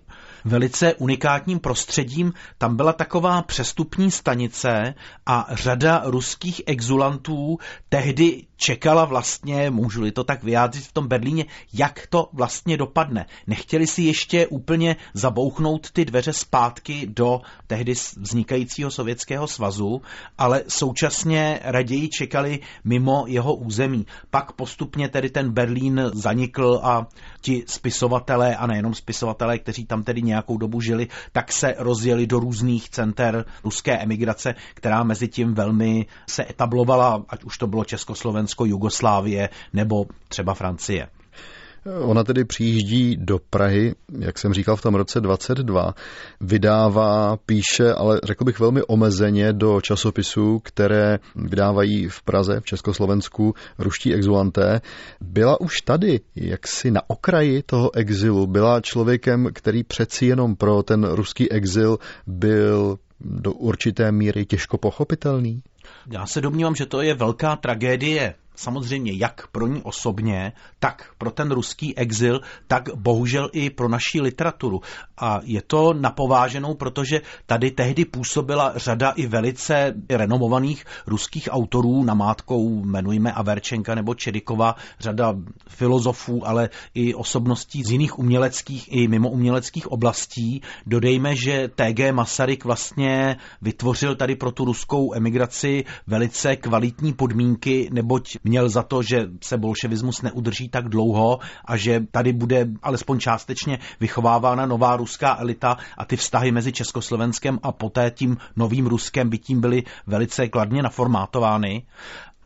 velice 0.44 0.94
unikátním 0.94 1.58
prostředím. 1.58 2.32
Tam 2.58 2.76
byla 2.76 2.92
taková 2.92 3.42
přestupní 3.42 4.10
stanice 4.10 4.94
a 5.26 5.46
řada 5.50 6.02
ruských 6.04 6.62
exulantů 6.66 7.58
tehdy 7.88 8.46
čekala 8.62 9.04
vlastně, 9.04 9.70
můžu-li 9.70 10.12
to 10.12 10.24
tak 10.24 10.42
vyjádřit 10.42 10.84
v 10.84 10.92
tom 10.92 11.08
Berlíně, 11.08 11.44
jak 11.72 12.06
to 12.06 12.28
vlastně 12.32 12.76
dopadne. 12.76 13.26
Nechtěli 13.46 13.86
si 13.86 14.02
ještě 14.02 14.46
úplně 14.46 14.96
zabouchnout 15.14 15.90
ty 15.90 16.04
dveře 16.04 16.32
zpátky 16.32 17.06
do 17.06 17.40
tehdy 17.66 17.92
vznikajícího 18.16 18.90
Sovětského 18.90 19.46
svazu, 19.46 20.02
ale 20.38 20.62
současně 20.68 21.60
raději 21.62 22.08
čekali 22.08 22.60
mimo 22.84 23.24
jeho 23.26 23.54
území. 23.54 24.06
Pak 24.30 24.52
postupně 24.52 25.08
tedy 25.08 25.30
ten 25.30 25.52
Berlín 25.52 26.10
zanikl 26.14 26.80
a 26.82 27.06
ti 27.40 27.64
spisovatelé, 27.66 28.56
a 28.56 28.66
nejenom 28.66 28.94
spisovatelé, 28.94 29.58
kteří 29.58 29.86
tam 29.86 30.02
tedy 30.02 30.22
nějakou 30.22 30.58
dobu 30.58 30.80
žili, 30.80 31.08
tak 31.32 31.52
se 31.52 31.74
rozjeli 31.78 32.26
do 32.26 32.38
různých 32.38 32.90
center 32.90 33.44
ruské 33.64 33.98
emigrace, 33.98 34.54
která 34.74 35.02
mezi 35.02 35.28
tím 35.28 35.54
velmi 35.54 36.06
se 36.28 36.44
etablovala, 36.50 37.24
ať 37.28 37.44
už 37.44 37.58
to 37.58 37.66
bylo 37.66 37.84
Československo, 37.84 38.51
Jugoslávie 38.60 39.48
nebo 39.72 40.04
třeba 40.28 40.54
Francie. 40.54 41.08
Ona 42.00 42.24
tedy 42.24 42.44
přijíždí 42.44 43.16
do 43.16 43.38
Prahy, 43.50 43.94
jak 44.18 44.38
jsem 44.38 44.52
říkal, 44.52 44.76
v 44.76 44.82
tom 44.82 44.94
roce 44.94 45.20
22, 45.20 45.94
vydává, 46.40 47.36
píše, 47.36 47.92
ale 47.96 48.20
řekl 48.24 48.44
bych 48.44 48.60
velmi 48.60 48.82
omezeně 48.82 49.52
do 49.52 49.80
časopisů, 49.80 50.58
které 50.58 51.18
vydávají 51.36 52.08
v 52.08 52.22
Praze, 52.22 52.60
v 52.60 52.64
Československu, 52.64 53.54
ruští 53.78 54.14
exulanté. 54.14 54.80
Byla 55.20 55.60
už 55.60 55.80
tady, 55.80 56.20
jaksi 56.36 56.90
na 56.90 57.00
okraji 57.06 57.62
toho 57.62 57.96
exilu, 57.96 58.46
byla 58.46 58.80
člověkem, 58.80 59.48
který 59.52 59.84
přeci 59.84 60.26
jenom 60.26 60.56
pro 60.56 60.82
ten 60.82 61.04
ruský 61.04 61.52
exil 61.52 61.98
byl 62.26 62.98
do 63.20 63.52
určité 63.52 64.12
míry 64.12 64.46
těžko 64.46 64.78
pochopitelný? 64.78 65.62
Já 66.10 66.26
se 66.26 66.40
domnívám, 66.40 66.74
že 66.74 66.86
to 66.86 67.02
je 67.02 67.14
velká 67.14 67.56
tragédie 67.56 68.34
samozřejmě 68.54 69.12
jak 69.12 69.46
pro 69.46 69.66
ní 69.66 69.82
osobně, 69.82 70.52
tak 70.78 71.14
pro 71.18 71.30
ten 71.30 71.50
ruský 71.50 71.98
exil, 71.98 72.40
tak 72.66 72.88
bohužel 72.94 73.50
i 73.52 73.70
pro 73.70 73.88
naší 73.88 74.20
literaturu. 74.20 74.80
A 75.18 75.40
je 75.42 75.62
to 75.62 75.94
napováženou, 75.94 76.74
protože 76.74 77.20
tady 77.46 77.70
tehdy 77.70 78.04
působila 78.04 78.72
řada 78.76 79.10
i 79.10 79.26
velice 79.26 79.94
renomovaných 80.10 80.84
ruských 81.06 81.48
autorů, 81.50 82.04
namátkou 82.04 82.84
jmenujme 82.84 83.32
Averčenka 83.32 83.94
nebo 83.94 84.14
Čedikova, 84.14 84.74
řada 85.00 85.34
filozofů, 85.68 86.46
ale 86.46 86.70
i 86.94 87.14
osobností 87.14 87.82
z 87.82 87.90
jiných 87.90 88.18
uměleckých 88.18 88.92
i 88.92 89.08
mimo 89.08 89.30
uměleckých 89.30 89.92
oblastí. 89.92 90.62
Dodejme, 90.86 91.36
že 91.36 91.68
T.G. 91.74 92.12
Masaryk 92.12 92.64
vlastně 92.64 93.36
vytvořil 93.62 94.16
tady 94.16 94.36
pro 94.36 94.52
tu 94.52 94.64
ruskou 94.64 95.14
emigraci 95.14 95.84
velice 96.06 96.56
kvalitní 96.56 97.12
podmínky, 97.12 97.90
neboť 97.92 98.36
měl 98.44 98.68
za 98.68 98.82
to, 98.82 99.02
že 99.02 99.28
se 99.42 99.58
bolševismus 99.58 100.22
neudrží 100.22 100.68
tak 100.68 100.88
dlouho 100.88 101.38
a 101.64 101.76
že 101.76 102.00
tady 102.10 102.32
bude 102.32 102.66
alespoň 102.82 103.18
částečně 103.18 103.78
vychovávána 104.00 104.66
nová 104.66 104.96
ruská 104.96 105.36
elita 105.40 105.76
a 105.98 106.04
ty 106.04 106.16
vztahy 106.16 106.52
mezi 106.52 106.72
Československem 106.72 107.58
a 107.62 107.72
poté 107.72 108.10
tím 108.10 108.36
novým 108.56 108.86
Ruskem 108.86 109.30
by 109.30 109.38
tím 109.38 109.60
byly 109.60 109.82
velice 110.06 110.48
kladně 110.48 110.82
naformátovány. 110.82 111.86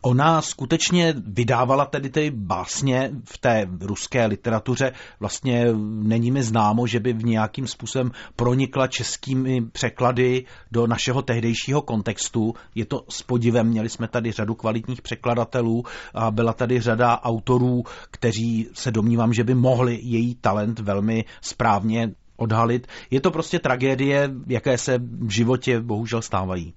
Ona 0.07 0.43
skutečně 0.43 1.15
vydávala 1.27 1.85
tedy 1.85 2.11
ty 2.11 2.31
básně 2.31 3.11
v 3.25 3.39
té 3.39 3.67
ruské 3.81 4.27
literatuře. 4.27 4.93
Vlastně 5.21 5.67
není 5.83 6.31
mi 6.31 6.43
známo, 6.43 6.87
že 6.87 7.01
by 7.01 7.13
v 7.13 7.25
nějakým 7.25 7.67
způsobem 7.67 8.11
pronikla 8.37 8.87
českými 8.87 9.61
překlady 9.73 10.45
do 10.73 10.87
našeho 10.87 11.23
tehdejšího 11.23 11.83
kontextu. 11.83 12.55
Je 12.75 12.85
to 12.85 13.05
s 13.09 13.23
podivem, 13.23 13.67
měli 13.67 13.89
jsme 13.89 14.09
tady 14.09 14.33
řadu 14.33 14.55
kvalitních 14.55 15.03
překladatelů 15.03 15.85
a 16.15 16.31
byla 16.31 16.53
tady 16.53 16.81
řada 16.81 17.21
autorů, 17.23 17.83
kteří 18.11 18.69
se 18.73 18.91
domnívám, 18.91 19.33
že 19.33 19.45
by 19.45 19.55
mohli 19.55 19.99
její 20.03 20.35
talent 20.35 20.79
velmi 20.79 21.25
správně 21.41 22.11
odhalit. 22.37 22.87
Je 23.11 23.21
to 23.21 23.31
prostě 23.31 23.59
tragédie, 23.59 24.31
jaké 24.47 24.79
se 24.79 24.99
v 24.99 25.31
životě 25.31 25.81
bohužel 25.81 26.23
stávají. 26.23 26.75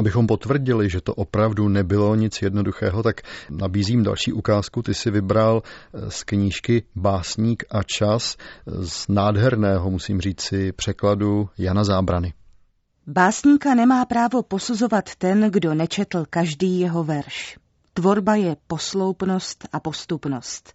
Abychom 0.00 0.26
potvrdili, 0.26 0.90
že 0.90 1.00
to 1.00 1.14
opravdu 1.14 1.68
nebylo 1.68 2.14
nic 2.14 2.42
jednoduchého, 2.42 3.02
tak 3.02 3.20
nabízím 3.50 4.02
další 4.02 4.32
ukázku. 4.32 4.82
Ty 4.82 4.94
si 4.94 5.10
vybral 5.10 5.62
eh, 5.62 6.10
z 6.10 6.24
knížky 6.24 6.82
Básník 6.96 7.64
a 7.70 7.82
čas 7.82 8.36
z 8.66 9.08
nádherného, 9.08 9.90
musím 9.90 10.20
říct 10.20 10.40
si, 10.40 10.72
překladu 10.72 11.48
Jana 11.58 11.84
Zábrany. 11.84 12.32
Básníka 13.06 13.74
nemá 13.74 14.04
právo 14.04 14.42
posuzovat 14.42 15.14
ten, 15.14 15.50
kdo 15.50 15.74
nečetl 15.74 16.24
každý 16.30 16.80
jeho 16.80 17.04
verš. 17.04 17.58
Tvorba 17.94 18.34
je 18.34 18.56
posloupnost 18.66 19.68
a 19.72 19.80
postupnost. 19.80 20.72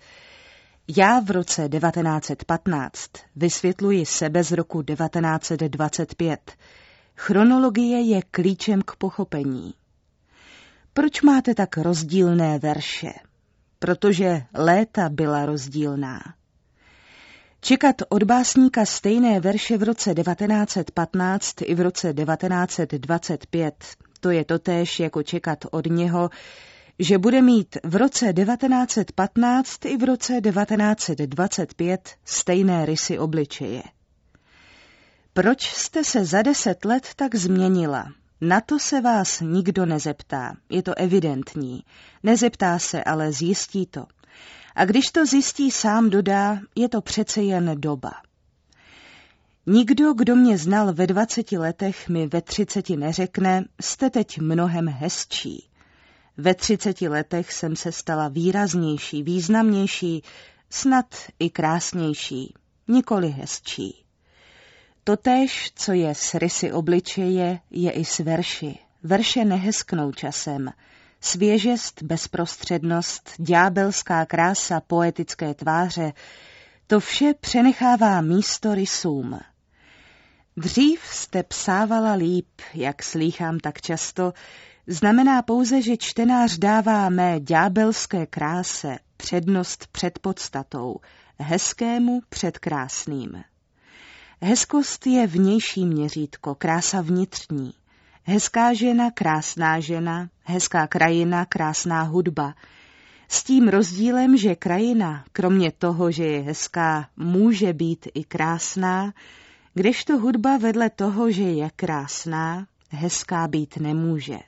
Já 0.98 1.20
v 1.20 1.32
roce 1.32 1.70
1915 1.70 3.12
vysvětluji 3.36 4.06
sebe 4.06 4.44
z 4.44 4.52
roku 4.52 4.84
1925 4.84 6.52
Chronologie 7.16 8.02
je 8.02 8.22
klíčem 8.32 8.82
k 8.82 8.96
pochopení. 8.96 9.74
Proč 10.94 11.22
máte 11.22 11.56
tak 11.56 11.78
rozdílné 11.78 12.60
verše? 12.60 13.14
Protože 13.80 14.42
léta 14.54 15.10
byla 15.10 15.46
rozdílná. 15.46 16.20
Čekat 17.62 17.96
od 18.10 18.24
básníka 18.24 18.86
stejné 18.86 19.40
verše 19.40 19.78
v 19.78 19.84
roce 19.84 20.14
1915 20.14 21.62
i 21.62 21.76
v 21.76 21.82
roce 21.82 22.14
1925, 22.14 23.86
to 24.20 24.30
je 24.30 24.46
totéž 24.46 25.00
jako 25.00 25.24
čekat 25.24 25.66
od 25.72 25.86
něho, 25.86 26.30
že 27.00 27.18
bude 27.18 27.42
mít 27.42 27.78
v 27.84 27.96
roce 27.96 28.34
1915 28.34 29.86
i 29.86 29.98
v 29.98 30.04
roce 30.04 30.42
1925 30.42 32.10
stejné 32.26 32.86
rysy 32.86 33.20
obličeje. 33.20 33.84
Proč 35.38 35.74
jste 35.74 36.04
se 36.04 36.26
za 36.26 36.42
deset 36.42 36.86
let 36.86 37.08
tak 37.16 37.36
změnila? 37.36 38.14
Na 38.42 38.62
to 38.62 38.80
se 38.80 39.02
vás 39.02 39.42
nikdo 39.42 39.86
nezeptá, 39.86 40.56
je 40.70 40.84
to 40.84 40.98
evidentní. 40.98 41.84
Nezeptá 42.24 42.80
se, 42.80 43.04
ale 43.04 43.32
zjistí 43.32 43.86
to. 43.86 44.06
A 44.76 44.86
když 44.86 45.12
to 45.12 45.26
zjistí 45.26 45.72
sám 45.72 46.10
dodá, 46.10 46.60
je 46.76 46.90
to 46.90 47.02
přece 47.02 47.42
jen 47.42 47.82
doba. 47.82 48.12
Nikdo, 49.66 50.14
kdo 50.14 50.36
mě 50.36 50.58
znal 50.58 50.94
ve 50.94 51.08
dvaceti 51.08 51.58
letech, 51.58 52.10
mi 52.10 52.28
ve 52.28 52.42
třiceti 52.42 52.98
neřekne, 52.98 53.66
jste 53.82 54.10
teď 54.10 54.40
mnohem 54.40 54.88
hezčí. 54.88 55.70
Ve 56.38 56.56
třiceti 56.56 57.08
letech 57.08 57.54
jsem 57.54 57.76
se 57.76 57.92
stala 57.92 58.28
výraznější, 58.28 59.24
významnější, 59.24 60.24
snad 60.70 61.16
i 61.40 61.50
krásnější, 61.50 62.54
nikoli 62.88 63.30
hezčí. 63.30 64.05
Totéž, 65.08 65.72
co 65.76 65.94
je 65.94 66.16
s 66.16 66.34
rysy 66.36 66.72
obličeje, 66.72 67.60
je 67.72 67.92
i 67.92 68.06
s 68.06 68.20
verši. 68.20 68.80
Verše 69.04 69.46
nehesknou 69.46 70.12
časem. 70.12 70.72
Svěžest, 71.22 72.04
bezprostřednost, 72.04 73.30
ďábelská 73.40 74.26
krása 74.26 74.82
poetické 74.82 75.54
tváře, 75.54 76.14
to 76.88 77.00
vše 77.00 77.34
přenechává 77.40 78.22
místo 78.22 78.76
rysům. 78.76 79.40
Dřív 80.58 81.02
jste 81.04 81.44
psávala 81.44 82.14
líp, 82.14 82.50
jak 82.74 83.04
slýchám 83.04 83.60
tak 83.60 83.82
často, 83.82 84.34
znamená 84.88 85.42
pouze, 85.42 85.82
že 85.82 85.98
čtenář 85.98 86.58
dává 86.58 87.10
mé 87.10 87.40
ďábelské 87.40 88.26
kráse 88.26 88.98
přednost 89.18 89.88
před 89.92 90.20
podstatou, 90.20 90.96
hezkému 91.40 92.22
před 92.30 92.60
krásným. 92.60 93.44
Hezkost 94.42 95.08
je 95.08 95.28
vnější 95.28 95.86
měřítko, 95.86 96.56
krása 96.56 97.02
vnitřní. 97.02 97.74
Hezká 98.24 98.74
žena, 98.74 99.12
krásná 99.12 99.80
žena, 99.80 100.30
hezká 100.44 100.88
krajina, 100.88 101.46
krásná 101.46 102.02
hudba. 102.02 102.56
S 103.28 103.44
tím 103.44 103.68
rozdílem, 103.68 104.38
že 104.38 104.56
krajina, 104.56 105.26
kromě 105.32 105.72
toho, 105.72 106.12
že 106.12 106.24
je 106.24 106.42
hezká, 106.42 107.10
může 107.18 107.74
být 107.74 108.08
i 108.14 108.24
krásná, 108.24 109.14
kdežto 109.74 110.18
hudba 110.18 110.58
vedle 110.58 110.90
toho, 110.90 111.32
že 111.32 111.44
je 111.44 111.70
krásná, 111.76 112.68
hezká 112.90 113.48
být 113.48 113.78
nemůže. 113.78 114.40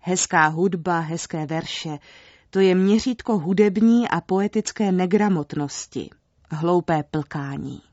Hezká 0.00 0.46
hudba, 0.46 1.00
hezké 1.00 1.46
verše, 1.46 1.98
to 2.50 2.60
je 2.60 2.74
měřítko 2.74 3.38
hudební 3.38 4.08
a 4.08 4.20
poetické 4.20 4.92
negramotnosti, 4.92 6.10
hloupé 6.50 7.02
plkání. 7.10 7.91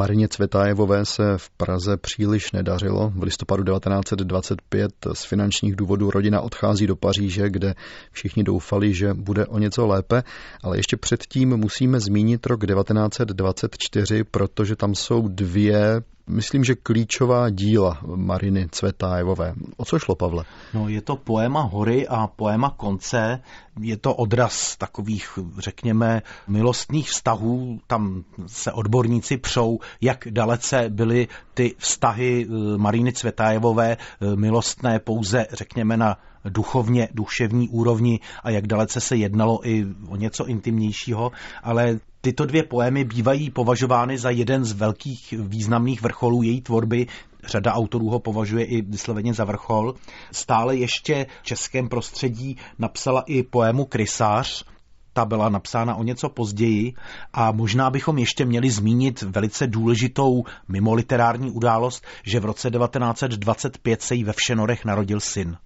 Marině 0.00 0.28
Cvetájevové 0.28 1.04
se 1.04 1.22
v 1.36 1.50
Praze 1.50 1.96
příliš 1.96 2.52
nedařilo. 2.52 3.12
V 3.14 3.22
listopadu 3.22 3.64
1925 3.64 4.92
z 5.12 5.24
finančních 5.24 5.76
důvodů 5.76 6.10
rodina 6.10 6.40
odchází 6.40 6.86
do 6.86 6.96
Paříže, 6.96 7.50
kde 7.50 7.74
všichni 8.12 8.44
doufali, 8.44 8.94
že 8.94 9.14
bude 9.14 9.46
o 9.46 9.58
něco 9.58 9.86
lépe, 9.86 10.22
ale 10.62 10.76
ještě 10.78 10.96
předtím 10.96 11.56
musíme 11.56 12.00
zmínit 12.00 12.46
rok 12.46 12.66
1924, 12.66 14.24
protože 14.24 14.76
tam 14.76 14.94
jsou 14.94 15.28
dvě 15.28 16.02
myslím, 16.30 16.64
že 16.64 16.74
klíčová 16.74 17.50
díla 17.50 17.98
Mariny 18.14 18.68
Cvetájevové. 18.70 19.54
O 19.76 19.84
co 19.84 19.98
šlo, 19.98 20.14
Pavle? 20.14 20.44
No, 20.74 20.88
je 20.88 21.00
to 21.00 21.16
poema 21.16 21.60
Hory 21.62 22.08
a 22.08 22.26
poema 22.26 22.70
Konce. 22.76 23.42
Je 23.80 23.96
to 23.96 24.14
odraz 24.14 24.76
takových, 24.76 25.38
řekněme, 25.58 26.22
milostných 26.48 27.10
vztahů. 27.10 27.80
Tam 27.86 28.24
se 28.46 28.72
odborníci 28.72 29.36
přou, 29.36 29.78
jak 30.00 30.28
dalece 30.30 30.88
byly 30.88 31.28
ty 31.54 31.74
vztahy 31.78 32.46
eh, 32.46 32.78
Mariny 32.78 33.12
Cvetájevové 33.12 33.96
eh, 33.96 34.36
milostné 34.36 34.98
pouze, 34.98 35.46
řekněme, 35.52 35.96
na 35.96 36.16
duchovně, 36.44 37.08
duševní 37.14 37.68
úrovni 37.68 38.20
a 38.42 38.50
jak 38.50 38.66
dalece 38.66 39.00
se 39.00 39.16
jednalo 39.16 39.68
i 39.68 39.86
o 40.08 40.16
něco 40.16 40.46
intimnějšího, 40.46 41.32
ale 41.62 41.98
tyto 42.20 42.46
dvě 42.46 42.62
poemy 42.62 43.04
bývají 43.04 43.50
považovány 43.50 44.18
za 44.18 44.30
jeden 44.30 44.64
z 44.64 44.72
velkých 44.72 45.34
významných 45.38 46.02
vrcholů 46.02 46.42
její 46.42 46.60
tvorby, 46.60 47.06
řada 47.44 47.72
autorů 47.72 48.08
ho 48.08 48.18
považuje 48.20 48.64
i 48.64 48.82
vysloveně 48.82 49.34
za 49.34 49.44
vrchol. 49.44 49.94
Stále 50.32 50.76
ještě 50.76 51.26
v 51.42 51.46
českém 51.46 51.88
prostředí 51.88 52.56
napsala 52.78 53.20
i 53.26 53.42
poému 53.42 53.84
Krysář, 53.84 54.64
ta 55.12 55.24
byla 55.24 55.48
napsána 55.48 55.94
o 55.94 56.02
něco 56.02 56.28
později 56.28 56.94
a 57.32 57.52
možná 57.52 57.90
bychom 57.90 58.18
ještě 58.18 58.44
měli 58.44 58.70
zmínit 58.70 59.22
velice 59.22 59.66
důležitou 59.66 60.44
mimo 60.68 60.94
literární 60.94 61.50
událost, 61.50 62.04
že 62.22 62.40
v 62.40 62.44
roce 62.44 62.70
1925 62.70 64.02
se 64.02 64.14
jí 64.14 64.24
ve 64.24 64.32
Všenorech 64.32 64.84
narodil 64.84 65.20
syn. 65.20 65.56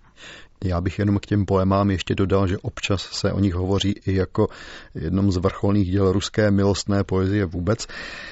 Já 0.65 0.81
bych 0.81 0.99
jenom 0.99 1.19
k 1.19 1.27
těm 1.27 1.47
poemám 1.47 1.91
ještě 1.91 2.15
dodal, 2.15 2.47
že 2.47 2.59
občas 2.59 3.03
se 3.03 3.33
o 3.33 3.41
nich 3.41 3.55
hovoří 3.55 3.95
i 4.07 4.15
jako 4.15 4.49
jednom 4.95 5.33
z 5.33 5.37
vrcholných 5.37 5.91
děl 5.91 6.13
ruské 6.13 6.51
milostné 6.51 7.05
poezie 7.05 7.45
vůbec. 7.45 7.87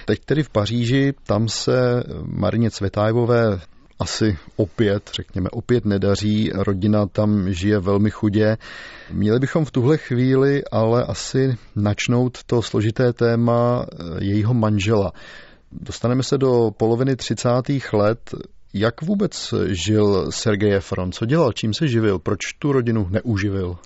Teď 0.04 0.24
tedy 0.24 0.42
v 0.42 0.50
Paříži, 0.50 1.14
tam 1.26 1.48
se 1.48 2.04
Marině 2.24 2.70
Cvetájevové 2.70 3.60
asi 4.02 4.38
opět, 4.56 5.10
řekněme, 5.14 5.50
opět 5.50 5.84
nedaří. 5.84 6.50
Rodina 6.54 7.06
tam 7.06 7.52
žije 7.52 7.78
velmi 7.78 8.10
chudě. 8.10 8.56
Měli 9.12 9.38
bychom 9.38 9.64
v 9.64 9.70
tuhle 9.70 9.96
chvíli 9.98 10.62
ale 10.72 11.04
asi 11.04 11.56
načnout 11.76 12.44
to 12.44 12.62
složité 12.62 13.12
téma 13.12 13.86
jejího 14.18 14.54
manžela. 14.54 15.12
Dostaneme 15.72 16.22
se 16.22 16.38
do 16.38 16.70
poloviny 16.76 17.16
30. 17.16 17.48
let. 17.92 18.34
Jak 18.74 19.02
vůbec 19.02 19.54
žil 19.66 20.32
Sergej 20.32 20.74
Efron? 20.74 21.12
Co 21.12 21.26
dělal? 21.26 21.52
Čím 21.52 21.74
se 21.74 21.88
živil? 21.88 22.18
Proč 22.18 22.38
tu 22.58 22.72
rodinu 22.72 23.08
neuživil? 23.10 23.76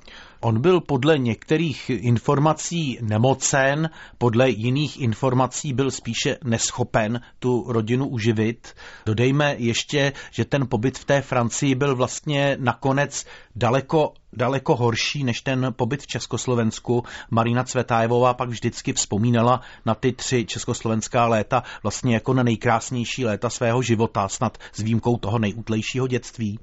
On 0.40 0.60
byl 0.60 0.80
podle 0.80 1.18
některých 1.18 1.90
informací 1.90 2.98
nemocen, 3.02 3.90
podle 4.18 4.50
jiných 4.50 5.00
informací 5.00 5.72
byl 5.72 5.90
spíše 5.90 6.38
neschopen 6.44 7.20
tu 7.38 7.64
rodinu 7.68 8.08
uživit. 8.08 8.74
Dodejme 9.06 9.54
ještě, 9.58 10.12
že 10.30 10.44
ten 10.44 10.66
pobyt 10.68 10.98
v 10.98 11.04
té 11.04 11.22
Francii 11.22 11.74
byl 11.74 11.96
vlastně 11.96 12.56
nakonec 12.60 13.26
daleko 13.56 14.12
daleko 14.36 14.76
horší 14.76 15.24
než 15.24 15.40
ten 15.40 15.74
pobyt 15.76 16.02
v 16.02 16.06
Československu. 16.06 17.02
Marina 17.30 17.64
Cvetájevová 17.64 18.34
pak 18.34 18.48
vždycky 18.48 18.92
vzpomínala 18.92 19.60
na 19.86 19.94
ty 19.94 20.12
tři 20.12 20.44
československá 20.44 21.26
léta 21.26 21.62
vlastně 21.82 22.14
jako 22.14 22.34
na 22.34 22.42
nejkrásnější 22.42 23.24
léta 23.24 23.50
svého 23.50 23.82
života, 23.82 24.28
snad 24.28 24.58
s 24.72 24.82
výjimkou 24.82 25.16
toho 25.16 25.38
nejútlejšího 25.38 26.06
dětství. 26.06 26.58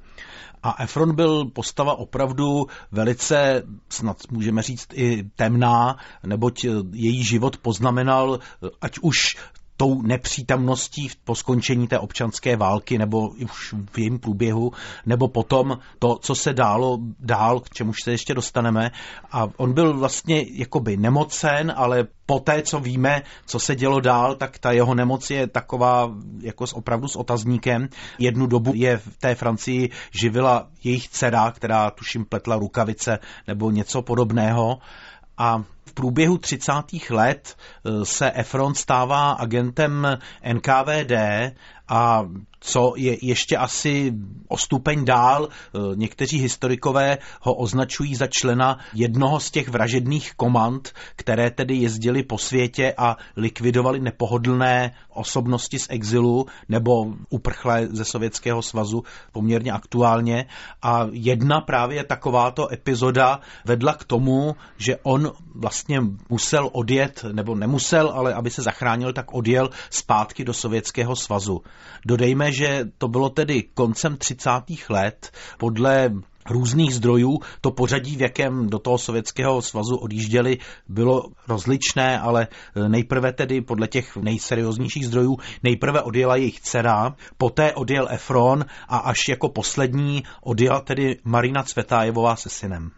A 0.64 0.84
Efron 0.84 1.16
byl 1.16 1.46
postava 1.46 1.96
opravdu 1.96 2.66
velice, 2.92 3.64
snad 3.90 4.18
můžeme 4.32 4.62
říct, 4.62 4.88
i 4.94 5.24
temná, 5.36 5.98
neboť 6.26 6.66
její 6.94 7.24
život 7.24 7.58
poznamenal, 7.58 8.40
ať 8.82 9.00
už 9.02 9.38
tou 9.78 10.02
nepřítomností 10.02 11.10
po 11.24 11.36
skončení 11.36 11.88
té 11.88 12.00
občanské 12.00 12.56
války 12.58 12.98
nebo 12.98 13.28
už 13.30 13.74
v 13.94 13.98
jejím 13.98 14.20
průběhu, 14.20 14.72
nebo 15.06 15.28
potom 15.28 15.78
to, 16.00 16.18
co 16.22 16.36
se 16.36 16.54
dálo 16.54 17.00
dál, 17.20 17.60
k 17.60 17.70
čemuž 17.70 17.98
se 18.04 18.12
ještě 18.12 18.34
dostaneme. 18.34 18.92
A 19.32 19.48
on 19.58 19.74
byl 19.74 19.98
vlastně 19.98 20.46
jakoby 20.52 20.98
nemocen, 20.98 21.74
ale 21.76 22.08
po 22.26 22.40
té, 22.40 22.62
co 22.62 22.80
víme, 22.80 23.22
co 23.46 23.60
se 23.60 23.76
dělo 23.76 24.00
dál, 24.00 24.36
tak 24.36 24.60
ta 24.60 24.72
jeho 24.72 24.96
nemoc 24.96 25.30
je 25.30 25.48
taková 25.48 26.12
jako 26.40 26.68
s, 26.68 26.74
opravdu 26.74 27.08
s 27.08 27.16
otazníkem. 27.16 27.90
Jednu 28.20 28.48
dobu 28.48 28.72
je 28.76 28.98
v 28.98 29.18
té 29.18 29.36
Francii 29.36 29.90
živila 30.12 30.68
jejich 30.84 31.10
dcera, 31.10 31.52
která 31.52 31.92
tuším 31.92 32.26
pletla 32.26 32.56
rukavice 32.56 33.20
nebo 33.48 33.72
něco 33.72 34.02
podobného. 34.02 34.78
A 35.38 35.64
v 35.86 35.94
průběhu 35.94 36.38
30. 36.38 36.74
let 37.10 37.56
eh, 37.56 38.06
se 38.06 38.32
Efron 38.32 38.76
stává 38.76 39.32
agentem 39.32 40.08
NKVD 40.54 41.12
a 41.88 42.24
co 42.60 42.94
je 42.98 43.18
ještě 43.22 43.58
asi 43.58 44.14
o 44.48 44.58
stupeň 44.58 45.06
dál. 45.06 45.48
E, 45.48 45.80
někteří 45.96 46.40
historikové 46.40 47.18
ho 47.42 47.54
označují 47.54 48.16
za 48.16 48.28
člena 48.28 48.80
jednoho 48.94 49.40
z 49.40 49.52
těch 49.52 49.70
vražedných 49.70 50.34
komand, 50.36 50.92
které 51.16 51.52
tedy 51.52 51.76
jezdili 51.76 52.24
po 52.24 52.38
světě 52.38 52.94
a 52.98 53.18
likvidovali 53.38 54.00
nepohodlné 54.00 54.96
osobnosti 55.10 55.80
z 55.80 55.88
exilu 55.90 56.46
nebo 56.70 57.14
uprchlé 57.30 57.88
ze 57.88 58.06
Sovětského 58.06 58.62
svazu 58.62 59.04
poměrně 59.32 59.72
aktuálně. 59.72 60.46
A 60.82 61.08
jedna 61.12 61.62
právě 61.62 62.04
takováto 62.04 62.74
epizoda 62.74 63.40
vedla 63.66 63.94
k 63.94 64.04
tomu, 64.04 64.56
že 64.78 64.98
on 65.04 65.32
vlastně 65.56 65.73
musel 66.30 66.70
odjet, 66.74 67.26
nebo 67.32 67.56
nemusel, 67.56 68.12
ale 68.16 68.34
aby 68.34 68.50
se 68.50 68.62
zachránil, 68.62 69.14
tak 69.14 69.34
odjel 69.34 69.70
zpátky 69.90 70.46
do 70.46 70.54
Sovětského 70.54 71.16
svazu. 71.16 71.62
Dodejme, 72.06 72.52
že 72.52 72.86
to 72.98 73.08
bylo 73.08 73.30
tedy 73.30 73.64
koncem 73.74 74.18
30. 74.18 74.50
let 74.90 75.32
podle 75.58 76.12
různých 76.50 76.96
zdrojů. 76.96 77.40
To 77.62 77.72
pořadí, 77.72 78.16
v 78.16 78.22
jakém 78.22 78.70
do 78.70 78.80
toho 78.80 78.98
Sovětského 78.98 79.62
svazu 79.62 79.96
odjížděli, 79.96 80.58
bylo 80.88 81.24
rozličné, 81.48 82.20
ale 82.20 82.48
nejprve 82.88 83.34
tedy 83.34 83.62
podle 83.62 83.88
těch 83.88 84.18
nejserióznějších 84.18 85.08
zdrojů, 85.08 85.38
nejprve 85.64 86.02
odjela 86.02 86.36
jejich 86.36 86.60
dcera, 86.62 87.16
poté 87.38 87.74
odjel 87.74 88.08
Efron 88.10 88.66
a 88.88 88.98
až 88.98 89.28
jako 89.30 89.50
poslední 89.50 90.24
odjela 90.42 90.82
tedy 90.82 91.18
Marina 91.24 91.64
Cvetájevová 91.64 92.36
se 92.36 92.50
synem. 92.50 92.92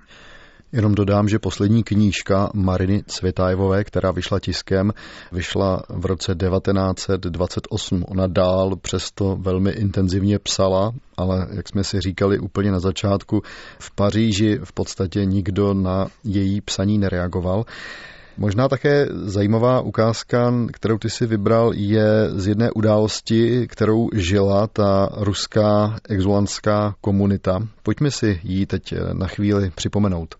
Jenom 0.71 0.95
dodám, 0.95 1.28
že 1.28 1.39
poslední 1.39 1.84
knížka 1.84 2.49
Mariny 2.54 3.04
Cvětájevové, 3.08 3.84
která 3.84 4.12
vyšla 4.12 4.39
tiskem, 4.39 4.93
vyšla 5.32 5.84
v 5.89 6.06
roce 6.06 6.36
1928. 6.36 8.06
Ona 8.08 8.28
dál 8.28 8.75
přesto 8.75 9.38
velmi 9.41 9.71
intenzivně 9.71 10.39
psala, 10.39 10.91
ale 11.17 11.47
jak 11.51 11.69
jsme 11.69 11.84
si 11.84 12.01
říkali 12.01 12.39
úplně 12.39 12.71
na 12.71 12.80
začátku, 12.80 13.41
v 13.80 13.95
Paříži 13.95 14.60
v 14.63 14.73
podstatě 14.73 15.25
nikdo 15.25 15.73
na 15.73 16.08
její 16.23 16.62
psaní 16.62 16.97
nereagoval. 16.97 17.65
Možná 18.38 18.67
také 18.67 19.08
zajímavá 19.12 19.82
ukázka, 19.82 20.54
kterou 20.73 20.97
ty 20.97 21.10
si 21.10 21.25
vybral, 21.25 21.71
je 21.73 22.30
z 22.36 22.47
jedné 22.47 22.71
události, 22.71 23.67
kterou 23.67 24.10
žila 24.13 24.67
ta 24.67 25.10
ruská 25.17 25.95
exulantská 26.10 26.95
komunita. 27.01 27.67
Pojďme 27.84 28.12
si 28.12 28.39
ji 28.43 28.65
teď 28.65 28.93
na 29.13 29.28
chvíli 29.28 29.71
připomenout. 29.75 30.36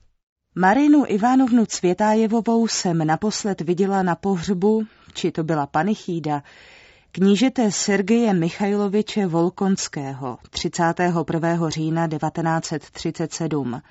Marinu 0.57 1.03
Ivanovnu 1.07 1.65
Cvětájevovou 1.65 2.67
jsem 2.67 3.07
naposled 3.07 3.61
viděla 3.61 4.03
na 4.03 4.15
pohřbu, 4.15 4.83
či 5.13 5.31
to 5.31 5.43
byla 5.43 5.67
panichída, 5.67 6.43
knížete 7.11 7.71
Sergeje 7.71 8.33
Michajloviče 8.33 9.27
Volkonského 9.27 10.37
31. 10.49 11.69
října 11.69 12.07
1937. 12.07 13.81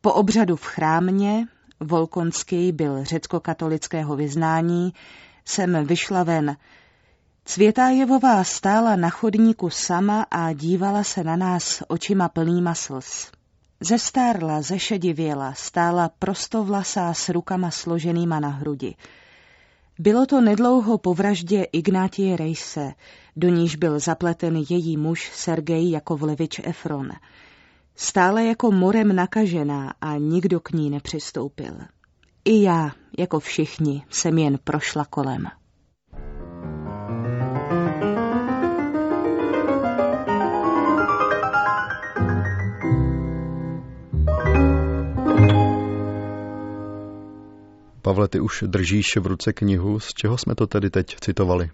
Po 0.00 0.12
obřadu 0.12 0.56
v 0.56 0.64
chrámě, 0.64 1.46
Volkonský 1.80 2.72
byl 2.72 3.04
řecko-katolického 3.04 4.16
vyznání, 4.16 4.92
jsem 5.44 5.86
vyšla 5.86 6.22
ven. 6.22 6.56
Cvětájevová 7.44 8.44
stála 8.44 8.96
na 8.96 9.10
chodníku 9.10 9.70
sama 9.70 10.26
a 10.30 10.52
dívala 10.52 11.04
se 11.04 11.24
na 11.24 11.36
nás 11.36 11.82
očima 11.88 12.28
plnýma 12.28 12.74
slz. 12.74 13.30
Zestárla, 13.86 14.62
zešedivěla, 14.62 15.54
stála 15.54 16.08
prostovlasá 16.08 17.14
s 17.14 17.28
rukama 17.28 17.70
složenýma 17.70 18.40
na 18.40 18.48
hrudi. 18.48 18.94
Bylo 19.98 20.26
to 20.26 20.40
nedlouho 20.40 20.98
po 20.98 21.14
vraždě 21.14 21.62
Ignátie 21.72 22.36
Rejse, 22.36 22.92
do 23.36 23.48
níž 23.48 23.76
byl 23.76 23.98
zapleten 23.98 24.56
její 24.56 24.96
muž 24.96 25.30
Sergej 25.34 25.90
Jakovlevič 25.90 26.60
Efron. 26.64 27.10
Stále 27.96 28.44
jako 28.44 28.70
morem 28.70 29.16
nakažená 29.16 29.94
a 30.00 30.16
nikdo 30.16 30.60
k 30.60 30.72
ní 30.72 30.90
nepřistoupil. 30.90 31.74
I 32.44 32.62
já, 32.62 32.90
jako 33.18 33.40
všichni, 33.40 34.04
jsem 34.10 34.38
jen 34.38 34.58
prošla 34.64 35.04
kolem. 35.04 35.46
Pavle, 48.04 48.28
ty 48.28 48.40
už 48.40 48.64
držíš 48.66 49.16
v 49.16 49.26
ruce 49.26 49.52
knihu. 49.52 50.00
Z 50.00 50.14
čeho 50.14 50.38
jsme 50.38 50.54
to 50.54 50.66
tedy 50.66 50.90
teď 50.90 51.16
citovali? 51.20 51.70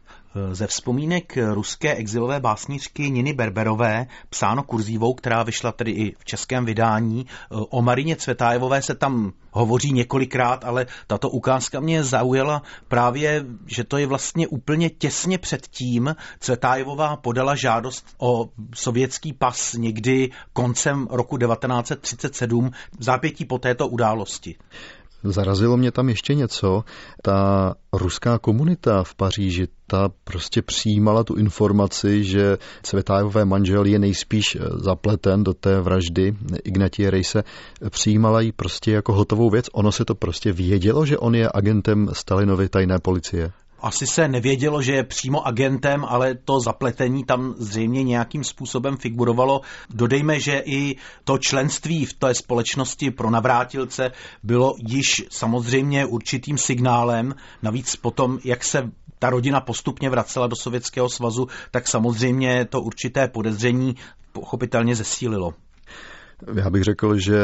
Ze 0.53 0.67
vzpomínek 0.67 1.39
ruské 1.53 1.95
exilové 1.95 2.41
básnířky 2.41 3.11
Niny 3.11 3.33
Berberové, 3.33 4.07
psáno 4.29 4.63
kurzívou, 4.63 5.15
která 5.15 5.43
vyšla 5.43 5.73
tedy 5.73 5.91
i 5.91 6.17
v 6.19 6.25
českém 6.25 6.65
vydání. 6.65 7.27
O 7.51 7.83
Marině 7.83 8.17
Cvetájevové 8.17 8.83
se 8.83 8.95
tam 8.95 9.33
hovoří 9.51 9.93
několikrát, 9.93 10.65
ale 10.65 10.87
tato 11.07 11.31
ukázka 11.31 11.81
mě 11.81 12.05
zaujala 12.05 12.63
právě, 12.89 13.45
že 13.67 13.85
to 13.85 13.97
je 13.97 14.07
vlastně 14.07 14.49
úplně 14.49 14.91
těsně 14.91 15.39
před 15.39 15.67
tím. 15.67 16.17
Cvetájevová 16.41 17.17
podala 17.17 17.55
žádost 17.55 18.07
o 18.19 18.49
sovětský 18.75 19.33
pas 19.33 19.75
někdy 19.75 20.31
koncem 20.53 21.09
roku 21.11 21.39
1937 21.39 22.71
v 22.99 23.05
zápětí 23.05 23.45
po 23.45 23.59
této 23.59 23.89
události. 23.89 24.57
Zarazilo 25.25 25.77
mě 25.77 25.93
tam 25.93 26.09
ještě 26.09 26.35
něco. 26.35 26.85
Ta 27.23 27.75
ruská 27.93 28.39
komunita 28.39 29.03
v 29.03 29.15
Paříži, 29.15 29.69
ta 29.87 30.11
prostě 30.25 30.63
přijímala 30.63 31.25
tu 31.25 31.35
informaci, 31.35 32.25
že 32.25 32.59
Cvetájové 32.83 33.45
manžel 33.45 33.85
je 33.85 33.99
nejspíš 33.99 34.59
zapleten 34.75 35.45
do 35.45 35.55
té 35.55 35.81
vraždy 35.81 36.37
Ignatie 36.65 37.11
Rejse. 37.11 37.45
Přijímala 37.91 38.41
ji 38.41 38.53
prostě 38.53 38.93
jako 38.93 39.13
hotovou 39.13 39.51
věc. 39.51 39.67
Ono 39.73 39.93
se 39.93 40.05
to 40.05 40.15
prostě 40.15 40.53
vědělo, 40.53 41.07
že 41.07 41.19
on 41.19 41.35
je 41.35 41.49
agentem 41.55 42.09
Stalinovy 42.13 42.69
tajné 42.69 42.99
policie 42.99 43.53
asi 43.83 44.07
se 44.07 44.29
nevědělo, 44.29 44.83
že 44.83 44.93
je 44.93 45.05
přímo 45.05 45.47
agentem, 45.47 46.05
ale 46.05 46.35
to 46.35 46.61
zapletení 46.61 47.25
tam 47.25 47.55
zřejmě 47.59 48.03
nějakým 48.03 48.45
způsobem 48.45 48.97
figurovalo. 48.97 49.61
Dodejme, 49.91 50.41
že 50.41 50.63
i 50.65 50.97
to 51.25 51.39
členství 51.39 52.05
v 52.05 52.15
té 52.15 52.35
společnosti 52.35 53.11
pro 53.11 53.31
navrátilce 53.31 54.13
bylo 54.43 54.75
již 54.89 55.27
samozřejmě 55.31 56.07
určitým 56.07 56.59
signálem. 56.59 57.35
Navíc 57.63 57.97
potom, 57.97 58.39
jak 58.45 58.65
se 58.65 58.91
ta 59.19 59.31
rodina 59.31 59.61
postupně 59.61 60.11
vracela 60.11 60.47
do 60.47 60.57
Sovětského 60.57 61.09
svazu, 61.09 61.49
tak 61.71 61.89
samozřejmě 61.89 62.65
to 62.65 62.81
určité 62.81 63.29
podezření 63.29 63.97
pochopitelně 64.33 64.97
zesílilo. 64.97 65.55
Já 66.55 66.71
bych 66.71 66.83
řekl, 66.83 67.19
že 67.19 67.39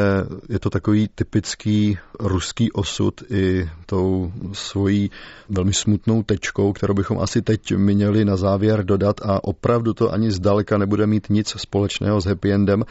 je 0.49 0.59
to 0.59 0.71
takový 0.71 1.09
typický 1.15 1.99
ruský 2.21 2.73
osud 2.73 3.23
i 3.31 3.69
tou 3.87 4.33
svojí 4.53 5.11
velmi 5.49 5.73
smutnou 5.73 6.23
tečkou, 6.23 6.73
kterou 6.73 6.95
bychom 6.95 7.19
asi 7.19 7.43
teď 7.43 7.73
měli 7.77 8.25
na 8.25 8.37
závěr 8.37 8.85
dodat 8.85 9.21
a 9.23 9.45
opravdu 9.45 9.93
to 9.95 10.13
ani 10.13 10.31
zdaleka 10.31 10.79
nebude 10.79 11.07
mít 11.07 11.31
nic 11.31 11.49
společného 11.49 12.21
s 12.21 12.25
happy 12.25 12.53
endem. 12.53 12.85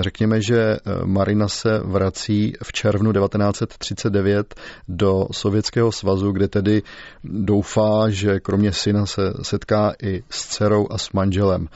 Řekněme, 0.00 0.42
že 0.42 0.76
Marina 1.04 1.48
se 1.48 1.78
vrací 1.78 2.52
v 2.62 2.72
červnu 2.72 3.12
1939 3.12 4.54
do 4.88 5.26
Sovětského 5.32 5.92
svazu, 5.92 6.32
kde 6.32 6.48
tedy 6.48 6.82
doufá, 7.24 8.08
že 8.08 8.40
kromě 8.40 8.72
syna 8.72 9.06
se 9.06 9.32
setká 9.42 9.92
i 10.02 10.22
s 10.30 10.46
dcerou 10.46 10.86
a 10.90 10.98
s 10.98 11.12
manželem. 11.12 11.68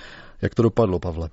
Jak 0.43 0.55
to 0.55 0.63
dopadlo, 0.63 0.99
Pavle? 0.99 1.29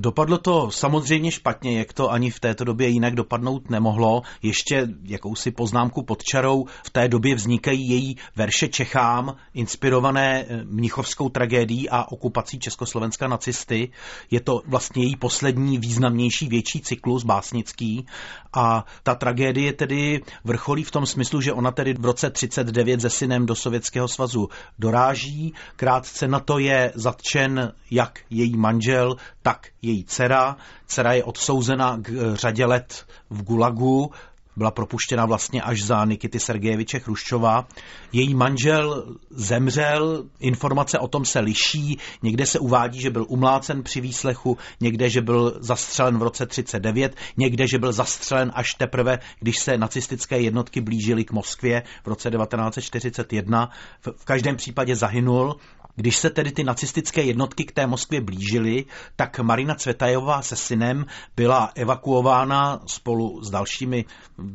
Dopadlo 0.00 0.38
to 0.38 0.70
samozřejmě 0.70 1.30
špatně, 1.30 1.78
jak 1.78 1.92
to 1.92 2.10
ani 2.10 2.30
v 2.30 2.40
této 2.40 2.64
době 2.64 2.88
jinak 2.88 3.14
dopadnout 3.14 3.70
nemohlo. 3.70 4.22
Ještě 4.42 4.88
jakousi 5.02 5.50
poznámku 5.50 6.02
pod 6.02 6.22
čarou. 6.22 6.66
V 6.84 6.90
té 6.90 7.08
době 7.08 7.34
vznikají 7.34 7.88
její 7.88 8.16
verše 8.36 8.68
Čechám, 8.68 9.36
inspirované 9.54 10.44
eh, 10.48 10.64
mnichovskou 10.64 11.28
tragédií 11.28 11.90
a 11.90 12.04
okupací 12.12 12.58
Československa 12.58 13.28
nacisty. 13.28 13.90
Je 14.30 14.40
to 14.40 14.62
vlastně 14.66 15.04
její 15.04 15.16
poslední 15.16 15.78
významnější 15.78 16.48
větší 16.48 16.80
cyklus 16.80 17.24
básnický. 17.24 18.06
A 18.52 18.84
ta 19.02 19.14
tragédie 19.14 19.72
tedy 19.72 20.20
vrcholí 20.44 20.84
v 20.84 20.90
tom 20.90 21.06
smyslu, 21.06 21.40
že 21.40 21.52
ona 21.52 21.70
tedy 21.70 21.94
v 21.94 22.04
roce 22.04 22.30
39 22.30 23.00
se 23.00 23.10
synem 23.10 23.46
do 23.46 23.54
Sovětského 23.54 24.08
svazu 24.08 24.48
doráží. 24.78 25.54
Krátce 25.76 26.28
na 26.28 26.40
to 26.40 26.58
je 26.58 26.92
zatčen 26.94 27.72
jak 27.90 28.20
její 28.30 28.56
manžel, 28.56 29.16
tak 29.42 29.66
její 29.82 29.87
dcera. 30.06 30.56
Dcera 30.86 31.12
je 31.12 31.24
odsouzena 31.24 31.98
k 32.02 32.08
eh, 32.08 32.36
řadě 32.36 32.66
let 32.66 33.06
v 33.30 33.42
Gulagu, 33.42 34.10
byla 34.58 34.70
propuštěna 34.70 35.26
vlastně 35.26 35.62
až 35.62 35.82
za 35.82 36.04
Nikity 36.04 36.40
Sergejeviče 36.40 36.98
Chruščova. 36.98 37.68
Její 38.12 38.34
manžel 38.34 39.04
zemřel, 39.30 40.24
informace 40.40 40.98
o 40.98 41.08
tom 41.08 41.24
se 41.24 41.40
liší, 41.40 41.98
někde 42.22 42.46
se 42.46 42.58
uvádí, 42.58 43.00
že 43.00 43.10
byl 43.10 43.26
umlácen 43.28 43.82
při 43.82 44.00
výslechu, 44.00 44.58
někde, 44.80 45.10
že 45.10 45.20
byl 45.20 45.58
zastřelen 45.60 46.18
v 46.18 46.22
roce 46.22 46.46
39, 46.46 47.16
někde, 47.36 47.66
že 47.66 47.78
byl 47.78 47.92
zastřelen 47.92 48.52
až 48.54 48.74
teprve, 48.74 49.18
když 49.40 49.58
se 49.58 49.78
nacistické 49.78 50.40
jednotky 50.40 50.80
blížily 50.80 51.24
k 51.24 51.32
Moskvě 51.32 51.82
v 52.04 52.08
roce 52.08 52.30
1941. 52.30 53.70
V 54.16 54.24
každém 54.24 54.56
případě 54.56 54.96
zahynul 54.96 55.56
když 55.98 56.16
se 56.16 56.30
tedy 56.30 56.52
ty 56.52 56.64
nacistické 56.64 57.22
jednotky 57.22 57.64
k 57.64 57.72
té 57.72 57.86
Moskvě 57.86 58.20
blížily, 58.20 58.84
tak 59.16 59.38
Marina 59.38 59.74
Cvetajová 59.74 60.42
se 60.42 60.56
synem 60.56 61.06
byla 61.36 61.72
evakuována 61.74 62.80
spolu 62.86 63.44
s 63.44 63.50
dalšími 63.50 64.04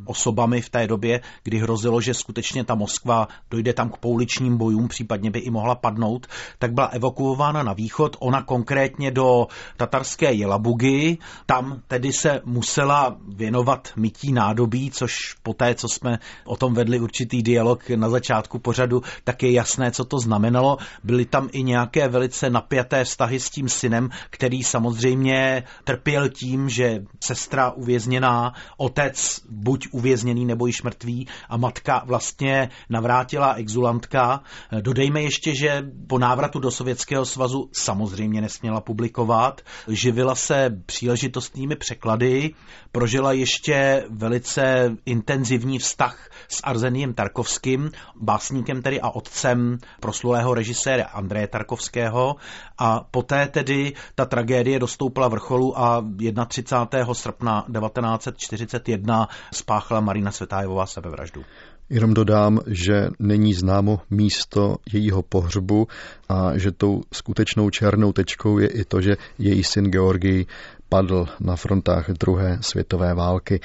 osobami 0.04 0.60
v 0.60 0.70
té 0.70 0.86
době, 0.86 1.20
kdy 1.42 1.58
hrozilo, 1.58 2.00
že 2.00 2.14
skutečně 2.14 2.64
ta 2.64 2.74
Moskva 2.74 3.28
dojde 3.50 3.72
tam 3.72 3.90
k 3.90 3.96
pouličním 3.96 4.56
bojům, 4.56 4.88
případně 4.88 5.30
by 5.30 5.38
i 5.38 5.50
mohla 5.50 5.74
padnout, 5.74 6.26
tak 6.58 6.72
byla 6.72 6.86
evakuována 6.86 7.62
na 7.62 7.72
východ, 7.72 8.16
ona 8.20 8.42
konkrétně 8.42 9.10
do 9.10 9.46
tatarské 9.76 10.32
Jelabugy, 10.32 11.18
tam 11.46 11.80
tedy 11.88 12.12
se 12.12 12.40
musela 12.44 13.16
věnovat 13.28 13.88
mytí 13.96 14.32
nádobí, 14.32 14.90
což 14.90 15.16
po 15.42 15.54
té, 15.54 15.74
co 15.74 15.88
jsme 15.88 16.18
o 16.44 16.56
tom 16.56 16.74
vedli 16.74 17.00
určitý 17.00 17.42
dialog 17.42 17.90
na 17.90 18.08
začátku 18.08 18.58
pořadu, 18.58 19.02
tak 19.24 19.42
je 19.42 19.52
jasné, 19.52 19.90
co 19.90 20.04
to 20.04 20.18
znamenalo. 20.18 20.76
Byly 21.04 21.24
tam 21.24 21.48
i 21.52 21.62
nějaké 21.62 22.08
velice 22.08 22.50
napjaté 22.50 23.04
vztahy 23.04 23.40
s 23.40 23.50
tím 23.50 23.68
synem, 23.68 24.10
který 24.30 24.62
samozřejmě 24.62 25.64
trpěl 25.84 26.28
tím, 26.28 26.68
že 26.68 27.04
sestra 27.20 27.70
uvězněná, 27.70 28.54
otec 28.76 29.40
buď 29.50 29.73
buď 29.74 29.88
uvězněný 29.90 30.44
nebo 30.44 30.66
již 30.66 30.82
mrtvý 30.82 31.28
a 31.48 31.56
matka 31.56 32.02
vlastně 32.06 32.70
navrátila 32.88 33.52
exulantka. 33.52 34.40
Dodejme 34.80 35.22
ještě, 35.22 35.54
že 35.54 35.86
po 36.08 36.18
návratu 36.18 36.58
do 36.58 36.70
Sovětského 36.70 37.24
svazu 37.24 37.70
samozřejmě 37.72 38.40
nesměla 38.40 38.80
publikovat, 38.80 39.60
živila 39.88 40.34
se 40.34 40.70
příležitostnými 40.86 41.76
překlady, 41.76 42.54
prožila 42.92 43.32
ještě 43.32 44.04
velice 44.10 44.96
intenzivní 45.06 45.78
vztah 45.78 46.30
s 46.48 46.60
Arzeniem 46.64 47.14
Tarkovským, 47.14 47.90
básníkem 48.20 48.82
tedy 48.82 49.00
a 49.00 49.10
otcem 49.10 49.78
proslulého 50.00 50.54
režiséra 50.54 51.04
Andreje 51.04 51.46
Tarkovského 51.48 52.36
a 52.78 53.00
poté 53.10 53.46
tedy 53.48 53.92
ta 54.14 54.24
tragédie 54.24 54.78
dostoupila 54.78 55.28
vrcholu 55.28 55.78
a 55.78 56.04
31. 56.48 57.14
srpna 57.14 57.66
1941 57.80 59.28
spáchala 59.64 60.00
Marina 60.00 60.30
Světájevová 60.30 60.86
sebevraždu. 60.86 61.44
Jenom 61.90 62.14
dodám, 62.14 62.60
že 62.66 63.08
není 63.18 63.54
známo 63.54 64.00
místo 64.10 64.76
jejího 64.92 65.22
pohřbu 65.22 65.88
a 66.28 66.58
že 66.58 66.72
tou 66.72 67.02
skutečnou 67.12 67.70
černou 67.70 68.12
tečkou 68.12 68.58
je 68.58 68.68
i 68.68 68.84
to, 68.84 69.00
že 69.00 69.16
její 69.38 69.64
syn 69.64 69.90
Georgij 69.90 70.46
padl 70.88 71.26
na 71.40 71.56
frontách 71.56 72.10
druhé 72.10 72.58
světové 72.60 73.14
války. 73.14 73.60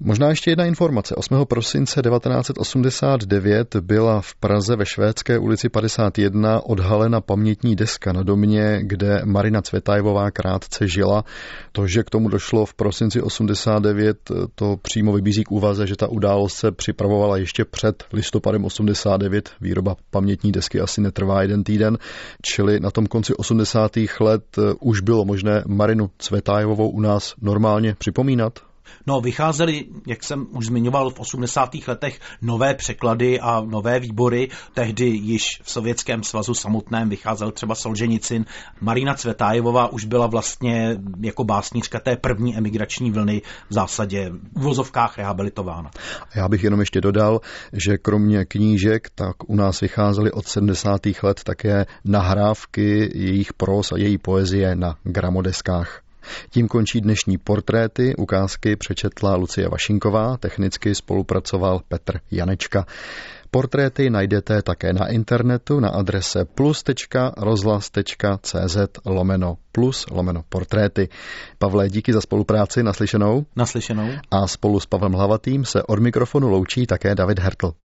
Možná 0.00 0.28
ještě 0.28 0.50
jedna 0.50 0.64
informace. 0.64 1.14
8. 1.14 1.44
prosince 1.44 2.02
1989 2.02 3.76
byla 3.76 4.20
v 4.20 4.34
Praze 4.34 4.76
ve 4.76 4.86
Švédské 4.86 5.38
ulici 5.38 5.68
51 5.68 6.60
odhalena 6.66 7.20
pamětní 7.20 7.76
deska 7.76 8.12
na 8.12 8.22
domě, 8.22 8.80
kde 8.82 9.22
Marina 9.24 9.62
Cvetajová 9.62 10.30
krátce 10.30 10.88
žila. 10.88 11.24
To, 11.72 11.86
že 11.86 12.02
k 12.02 12.10
tomu 12.10 12.28
došlo 12.28 12.66
v 12.66 12.74
prosinci 12.74 13.20
89, 13.20 14.18
to 14.54 14.76
přímo 14.82 15.12
vybízí 15.12 15.44
k 15.44 15.52
úvaze, 15.52 15.86
že 15.86 15.96
ta 15.96 16.08
událost 16.08 16.54
se 16.54 16.72
připravovala 16.72 17.36
ještě 17.36 17.64
před 17.64 18.04
listopadem 18.12 18.64
89. 18.64 19.50
Výroba 19.60 19.96
pamětní 20.10 20.52
desky 20.52 20.80
asi 20.80 21.00
netrvá 21.00 21.42
jeden 21.42 21.64
týden, 21.64 21.98
čili 22.42 22.80
na 22.80 22.90
tom 22.90 23.06
konci 23.06 23.34
80. 23.34 23.92
let 24.20 24.44
už 24.80 25.00
bylo 25.00 25.24
možné 25.24 25.62
Marinu 25.66 26.10
Cvetajovou 26.18 26.88
u 26.88 27.00
nás 27.00 27.34
normálně 27.40 27.94
připomínat? 27.98 28.75
No, 29.06 29.20
vycházely, 29.20 29.84
jak 30.06 30.24
jsem 30.24 30.46
už 30.50 30.66
zmiňoval, 30.66 31.10
v 31.10 31.20
80. 31.20 31.70
letech 31.88 32.20
nové 32.42 32.74
překlady 32.74 33.40
a 33.40 33.60
nové 33.60 34.00
výbory. 34.00 34.48
Tehdy 34.74 35.04
již 35.04 35.60
v 35.62 35.70
Sovětském 35.70 36.22
svazu 36.22 36.54
samotném 36.54 37.08
vycházel 37.08 37.50
třeba 37.50 37.74
Solženicin. 37.74 38.44
Marina 38.80 39.14
Cvetájevová 39.14 39.92
už 39.92 40.04
byla 40.04 40.26
vlastně 40.26 40.96
jako 41.20 41.44
básnířka 41.44 42.00
té 42.00 42.16
první 42.16 42.56
emigrační 42.56 43.10
vlny 43.10 43.42
v 43.68 43.74
zásadě 43.74 44.30
v 44.56 44.62
vozovkách 44.62 45.18
rehabilitována. 45.18 45.90
Já 46.34 46.48
bych 46.48 46.64
jenom 46.64 46.80
ještě 46.80 47.00
dodal, 47.00 47.40
že 47.72 47.98
kromě 47.98 48.44
knížek, 48.44 49.10
tak 49.14 49.50
u 49.50 49.56
nás 49.56 49.80
vycházely 49.80 50.32
od 50.32 50.46
70. 50.46 51.00
let 51.22 51.40
také 51.44 51.86
nahrávky 52.04 53.10
jejich 53.14 53.52
pros 53.52 53.92
a 53.92 53.96
její 53.96 54.18
poezie 54.18 54.76
na 54.76 54.96
gramodeskách. 55.04 56.05
Tím 56.50 56.68
končí 56.68 57.00
dnešní 57.00 57.38
portréty. 57.38 58.16
Ukázky 58.16 58.76
přečetla 58.76 59.36
Lucie 59.36 59.68
Vašinková, 59.68 60.36
technicky 60.36 60.94
spolupracoval 60.94 61.80
Petr 61.88 62.20
Janečka. 62.30 62.86
Portréty 63.50 64.10
najdete 64.10 64.62
také 64.62 64.92
na 64.92 65.08
internetu 65.08 65.80
na 65.80 65.88
adrese 65.88 66.44
plus.rozhlas.cz 66.44 68.76
lomeno 69.04 69.56
plus 69.72 70.06
lomeno 70.10 70.42
portréty. 70.48 71.08
Pavle, 71.58 71.88
díky 71.88 72.12
za 72.12 72.20
spolupráci, 72.20 72.82
naslyšenou. 72.82 73.46
Naslyšenou. 73.56 74.08
A 74.30 74.46
spolu 74.46 74.80
s 74.80 74.86
Pavlem 74.86 75.12
Hlavatým 75.12 75.64
se 75.64 75.82
od 75.82 75.98
mikrofonu 75.98 76.48
loučí 76.48 76.86
také 76.86 77.14
David 77.14 77.38
Hertl. 77.38 77.72